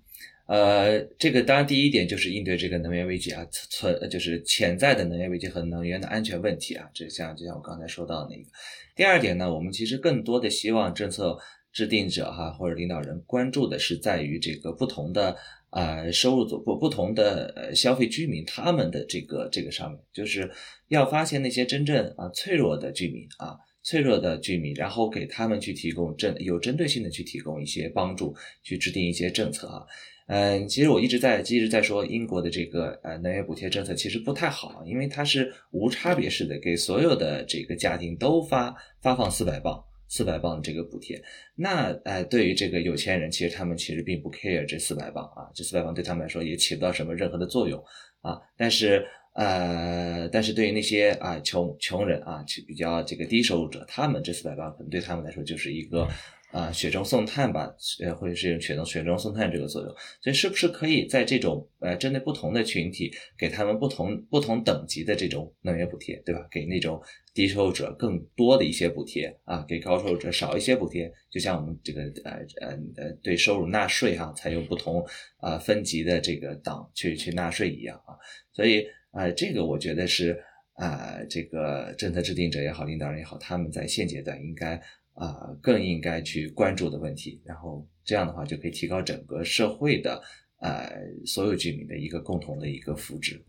[0.47, 8.49] 呃，这个当然第一点就是应对这个能源危机啊，存就是潜在的能源危机和能源的安全问题啊，这像就像我刚才说到的那个。
[8.95, 11.37] 第二点呢，我们其实更多的希望政策。
[11.73, 15.37] 制定者哈或者领导人关注的是在于这个不同的
[15.71, 20.49] 啊收入组不不同的呃消费居民他们的这个这个上面，就是
[20.89, 29.83] 要发现那些真正啊脆弱的居民啊脆弱的居民，然后给他们去提供针有针对性的去提供一些帮助，去制定一些政策啊。
[30.27, 39.83] 嗯，其实我一直在一直在说英国的这个呃能源补贴政策其实不太好，因为它是无差别式的给所有的这个家庭都发发放四百磅。
[40.11, 41.23] 四百磅的这个补贴，
[41.55, 47.81] 那哎，对于这个有钱人，其实他们其实并不 care 这四百磅啊，这四百磅对他们来说也起不到什么任何的作用
[48.19, 48.37] 啊。
[48.57, 56.05] 但是呃，但是对于那些啊穷穷人啊，比较这个低收入者，他们这四百磅可能对他们来说就是一个。
[56.51, 57.73] 啊，雪中送炭吧，
[58.03, 66.45] 呃，或者是雪中雪中送炭这个作用，所以是不是可以在这种呃针对不同的群体，给他们不同不同等级的这种能源补贴，对吧？
[66.51, 67.01] 给那种
[67.33, 75.01] 低收入者更多的一些补贴啊，给高收入者少一些补贴，就像我们这个呃呃呃对收入纳税哈，采用不同
[75.37, 78.11] 啊分级的这个档去去纳税一样啊，
[78.51, 80.37] 所以啊，这个我觉得是
[80.73, 84.81] 啊，这个政策制定者也好，领导人也好，他们在现阶段应该。
[85.13, 90.21] 啊，更应该去关注的问题，然后这样的话就可以提高整个社会的
[90.59, 90.89] 呃
[91.25, 93.39] 所有居民的一个共同的一个福祉。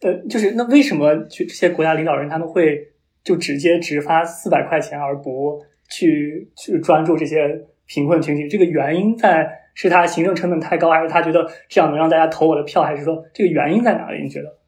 [0.00, 2.86] 呃，就是那为什么就这些国家领导人他们会
[3.24, 5.58] 就直接只发四百块钱，而不
[5.90, 7.48] 去去专注这些
[7.86, 8.46] 贫困群体？
[8.48, 14.22] 这个原因在是他行政成本太高，还是他觉得这样能让大家投我的票，还是说这个原因在哪里？
[14.22, 14.58] 你觉得？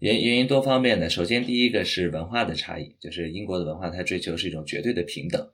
[0.00, 5.48] 原原因多方面的，首先第一个是文化的差异，就是英国的文化，它追求是一种绝对的平等。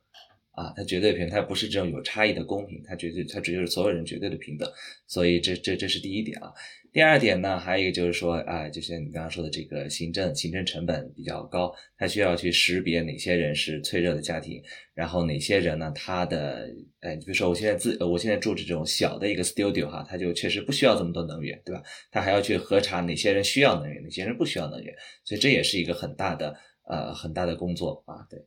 [0.52, 4.66] 啊，它绝对平，它不是这种有差异的公平，它绝对，它追求是所有人绝对的平等，
[5.06, 6.50] 所以这这这是第一点啊。
[6.96, 14.62] 第二点呢，还有一个就是说，啊，就像你刚刚说的，这个行政行政成本比较高，它需要去识别哪些人是脆弱的家庭，
[14.94, 16.66] 然后哪些人呢，他的，
[17.00, 21.82] 哎，比如说我现在自，我现在住这种小的一个 studio 哈，他就确实不需要这么多能源，对吧？
[22.10, 26.56] 他还要去核查哪些人需要能源，哪些人不需要能源，所以这也是一个很大的，
[26.88, 28.42] 呃，很大的工作啊，对。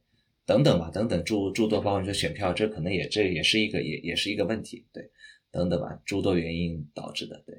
[0.47, 5.07] 等等吧，等等诸诸多，包括说选票，这可能也这也是一个也也是一个问题，对，
[5.51, 7.55] 等等吧，诸多原因导致的，对，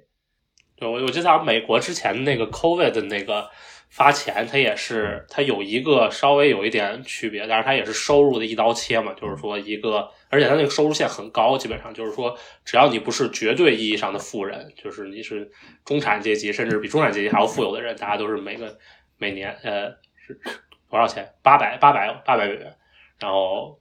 [0.81, 3.49] 对我我记得美国之前那个 COVID 的那个
[3.91, 15.51] 发钱，它也是它有一个稍微有一点区别，但是它也是收入的一刀切嘛，就是说一个，而且它那个收入线很高，基本上就是说只要你不是绝对意义上的富人，就是你是
[15.85, 18.79] 中产阶级，甚至比中产阶级还要富有的人，大家都是每个
[19.19, 19.91] 每年呃
[20.27, 20.41] 是
[20.89, 21.29] 多少钱？
[21.43, 22.75] 八百八百八百美元。
[23.19, 23.80] 然后，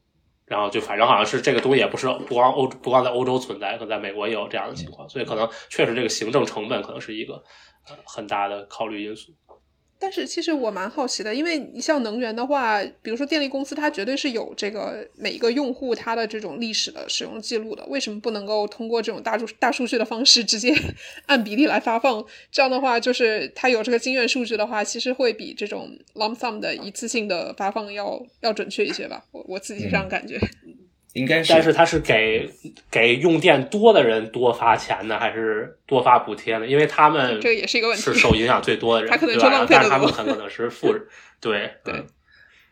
[0.50, 7.36] 然后就反正好像是这个东西也不是不光欧不光在欧洲存在，可能在美国也有这样的情况，所以可能确实这个行政成本可能是一个
[7.88, 9.32] 呃很大的考虑因素。
[10.02, 17.86] 但是其实我蛮好奇的，因为你像能源的话，比如说电力公司，它绝对是有这个每一个用户它的这种历史的使用记录的。
[17.88, 20.74] 为什么不能够通过这种大数大数据的方式直接
[21.28, 22.26] 按比例来发放？
[22.50, 29.26] 这样的话，就是它有这个经验数据的话，其实会比这种 lump sum 的一次性的发放要要准确一些吧？
[29.32, 30.40] 我我自己这样感觉。
[31.14, 32.50] 应该是，但是他是给
[32.92, 36.68] 给用电多的人多发钱呢，还是多发补贴呢？
[36.68, 41.04] 因为他们这也是一个问题，是受影响最多的人， 他可能是浪费的他们很可能是富人，
[41.42, 42.04] 对对。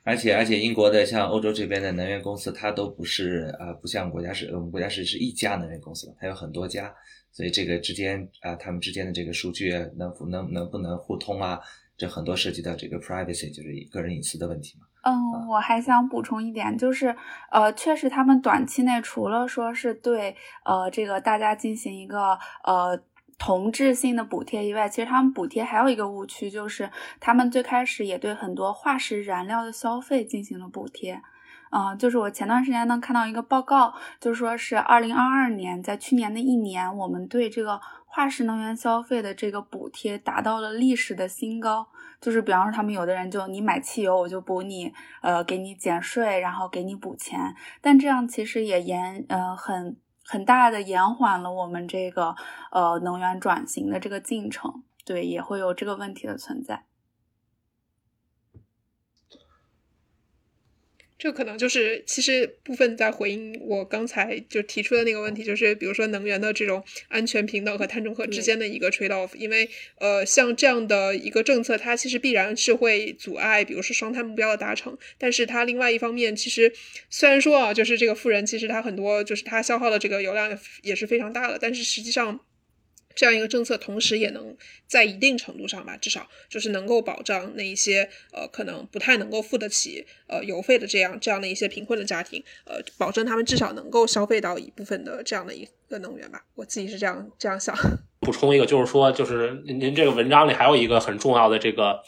[0.04, 6.96] 而且而且，英国的像欧洲这边的能源公司，它都不是啊，不像国家是，我们国家是是一家能源公司，它有很多家，
[7.34, 11.60] 所以这个之间啊，他们之间的这个数据能能能不能互通啊？
[11.98, 14.87] 这很多涉及到这个 privacy，就是个人隐私的问题嘛。
[15.08, 17.16] 嗯，我还想补充一点，就是，
[17.50, 20.36] 呃，确实他们短期内除了说是对，
[20.66, 23.00] 呃，这个大家进行一个呃
[23.38, 26.92] 同质性的补贴以外，其实他们补贴还有一个误区，就是
[27.22, 31.22] 他们最开始也对很多化石燃料的消费进行了补贴。
[31.70, 41.88] 嗯，就是我前段时间能看到一个报告，就说是二零二二年，在去年的一年，我们对这个化石能源消费的这个补贴达到了历史的新高。
[42.20, 47.54] 就是比方说，他们有的人就你买汽油，我就补你，呃，给你减税，然后给你补钱。
[47.82, 52.36] 但这样其实也延，呃，很很大的延缓了我们这个
[52.72, 54.84] 呃能源转型的这个进程。
[55.06, 56.84] 对，也会有这个问题的存在。
[61.20, 69.36] 这可能就是其实部分在回应我刚才就提出的那个问题，就是比如说能源的这种安全、平等和碳中和之间的一个 trade off。
[69.36, 69.68] 因为
[70.00, 74.96] 呃，像这样的一个政策，它其实必然是会阻碍，比如说双碳目标的达成。
[75.18, 76.72] 但是它另外一方面，其实
[77.10, 82.40] 虽然说啊，就是这个富人其实他很多就是他消耗的这个油量也是非常大的，但是实际上。
[83.18, 84.56] 这样一个政策，同时也能
[84.86, 96.44] 在一定程度上吧，至少就是能够保障那一些呃可能不太能够付得起呃油费的这样这样的一些贫困的家庭，呃，保证他们至少能够消费到一部分的这样的一个能源吧。
[96.54, 97.76] 我自己是这样这样想。
[98.22, 102.04] 补充一个，就是说，就是您这个文章里还有一个很重要的这个。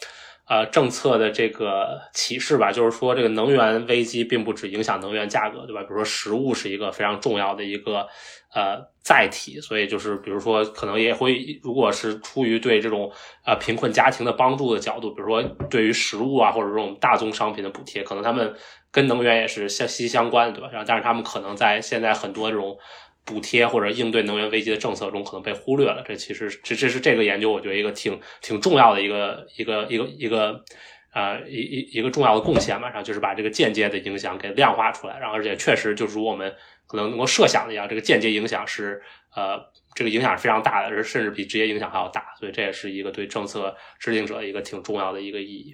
[0.46, 5.80] 呃，政策的这个启示吧，就是说，这个能源危机并不只影响能源价格，对吧？
[5.82, 8.08] 比如说，食物是一个非常重要的一个
[8.54, 13.10] 呃载体，所以就是，比如说，可能也会，如果是出于对这种
[13.44, 18.54] 呃贫困家庭的帮助的角度，比如说对于食物啊或者这种大宗商品的补贴，可能他们
[18.90, 20.68] 跟能源也是相息息相关的，对吧？
[20.72, 22.76] 然后，但是他们可能在现在很多这种。
[23.22, 30.64] 补贴或者应对能源危机的政策中可能被忽略了，这其实这这是这个研究我觉得一个挺挺重要的一个一个一个一个
[31.12, 36.52] 呃一一一个重要的贡献吧，然后就是把这个间接的影响给量化出来，然后而且确实就如我们
[36.90, 39.00] 可能能够设想的一样，这个间接影响是
[39.36, 39.56] 呃
[39.94, 45.72] 这个影响是非常大的，而甚至比直接影响还要大，所以这也是一个对政策制定者一个挺重要的一个意义。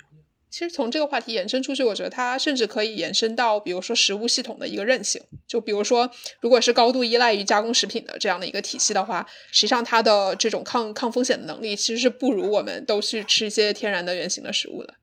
[0.51, 5.23] 其实从这个话题延伸出去，我觉得它甚至可以延伸到，比如说食物系统的一个韧性。
[5.47, 6.11] 就比如说，
[6.41, 14.95] 如果是高度依赖于加工食品的这样的一个体系的话，实际上它的这种抗抗风险的能力，其实是不如我们都去吃一些天然的原型的食物的。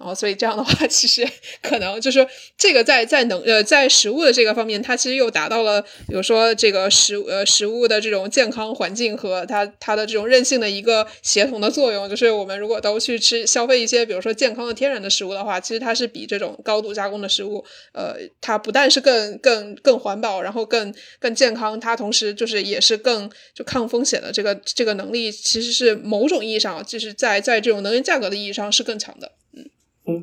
[0.00, 1.28] 然后所以这样的话， 其实
[1.62, 2.26] 可能就是
[2.56, 12.08] 这个在在能呃在食物的这个方面，它其实又达到了，比如说这个食呃食物的这种健康环境和它它的这种韧性的一个协同的作用。
[12.08, 29.32] 就是我们如果都去吃消费一些比如说健康的天然的食物的话，其实它是比这种高度加工的食物，呃，它不但是更更更环保，然后更更健康，它同时就是也是更就抗风险的这个这个能力，其实是某种意义上就是在在这种能源价格的意义上是更强的。
[29.52, 29.68] 嗯，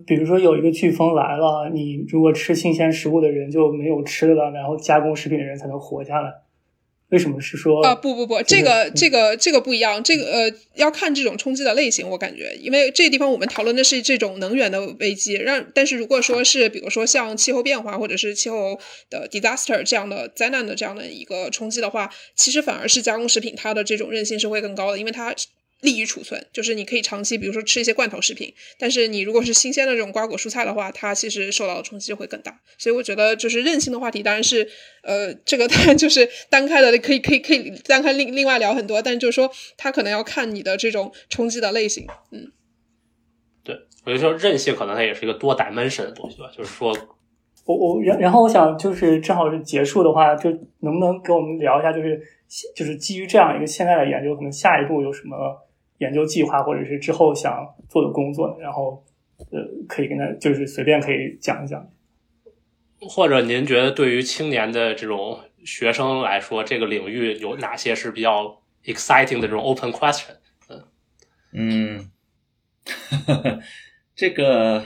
[0.05, 6.31] 比如说有一个飓风来了，你如果吃新鲜食物的人就没有吃的了，然后加工食品的人才能活下来。
[7.09, 7.95] 为什么是说啊？
[7.95, 12.09] 不不不，这个这个这个不一样，这个呃要看这种冲击的类型。
[12.09, 18.77] 我感觉，因为这个地方我们讨论的是这种能源的危机，让但是如果说是比如说像气候变化或者是气候
[19.09, 25.33] 的 disaster 这样的灾难的这样的一个冲击的话，其实反而是加工食品它的这种韧性是会更高的，因为它。
[25.81, 32.59] 利于储存，就是你可以长期，比如说吃一些罐头食品，但是你如果是新鲜的这种瓜果蔬菜的话，它其实受到的冲击就会更大。
[32.79, 34.67] 所以我觉得，就是韧性的话题，当然是，
[35.03, 42.07] 呃，这个当然就是单开的，可以可以可以单开另另外聊很多，但就是说，它可能要看你的这种冲击的类型。
[42.31, 42.51] 嗯，
[43.63, 43.75] 对，
[44.05, 46.91] 我就说韧性可能它也是一个多 dimension 的东西吧，就是说，
[47.65, 50.49] 我我然然后我想就是正好是结束的话，就
[50.79, 52.19] 能不能给我们聊一下，就是
[52.75, 55.35] 就是基于这样一个现在的研究，可能下一步有什么？
[55.99, 59.03] 研究计划，或者是之后想做的工作，然后
[59.51, 61.89] 呃，可以跟他就是随便可以讲一讲。
[62.99, 70.31] 或者您觉得对于青年的这种学生来说，这个领域有哪些是比较 exciting 的这种 open question？
[71.51, 72.09] 嗯，
[72.85, 73.61] 嗯，
[74.15, 74.83] 这个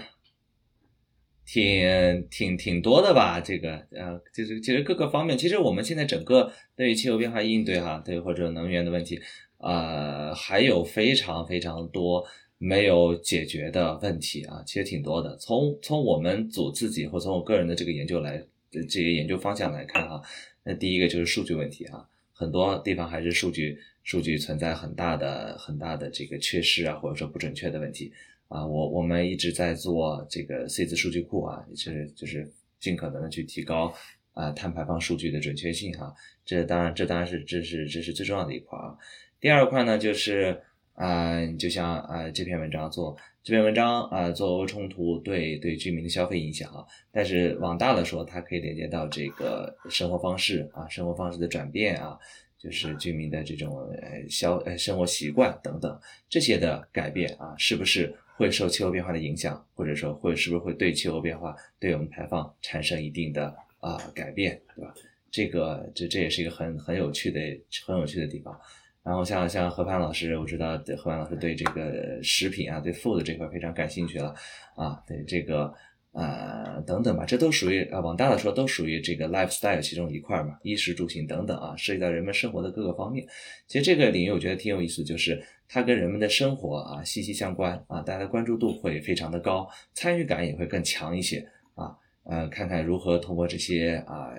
[1.45, 3.39] 挺挺挺多的吧？
[3.39, 9.21] 这个呃，就是其实各个方面，其实我们现在整个对于气候变化应对哈，对或者能源的问题。
[9.61, 12.25] 呃，还有非常非常多
[12.57, 15.37] 没有解决的问题啊，其实挺多的。
[15.37, 20.21] 从从我们组自己或从我个人的这个研究来这些研究方向来看哈，
[20.63, 28.11] 那第一个就是数据问题啊，很多地方还是数据数据存在很大的很大的这个缺失啊，或者说不准确的问题
[28.47, 28.65] 啊。
[28.65, 33.93] 我我们一直在做这个 C 字数据库啊，是就是尽可能的去提高
[34.33, 36.13] 啊碳排放数据的准确性哈。
[36.45, 38.97] 这当然这当然是这是这是最重要的一块啊。
[39.41, 40.61] 第二块呢，就是
[40.93, 52.15] 啊，就像啊这篇文章做这篇文章啊，做俄冲突对对居民的消费影响啊，但是往大了说，它可以连接到这个生活方式啊，生活方式的转变啊，
[52.59, 64.93] 就是居民的这种呃消呃生活习惯等等这些的改变啊，是不是会受气候变化的影响，或者说会是不是会对气候变化对我们排放产生一定的啊改变，对吧？
[65.31, 67.39] 这个这这也是一个很很有趣的
[67.87, 68.55] 很有趣的地方。
[69.03, 74.35] 然后像像何凡老师，我知道何凡老师对这个食品啊，对 food 这块非常感兴趣了
[74.75, 75.73] 啊，对这个
[76.11, 83.25] 呃等等吧，这都属于啊往大了说都属于这个 lifestyle 其中一块嘛，衣食住行等等啊，涉及到人们生活的各个方面。
[83.65, 91.43] 其实这个领域我觉得挺有意思，就是它跟人们的生活啊息息相关啊，大家的关注度会非常的高，参与感也会更强一些
[91.73, 94.29] 啊，呃，看看如何通过这些啊。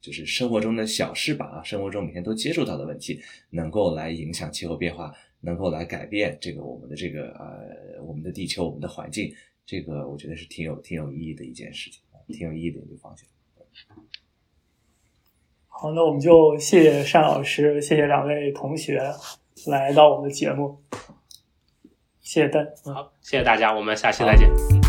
[0.00, 3.20] 就是生活中的小事吧啊，生活中每天都接触到的问题，
[3.50, 9.34] 能够来影响气候变化，能够来改变这个我们的这个呃我们的地球我们的环境，
[9.64, 13.26] 这个我觉得是挺有挺有意义的一件事情，挺有意义的一个方向。
[15.68, 19.02] 好，那我们就谢谢单老师，谢谢两位同学
[19.66, 20.80] 来到我们的节目，
[22.20, 24.85] 谢谢大，好，谢谢大家，我们下期再见。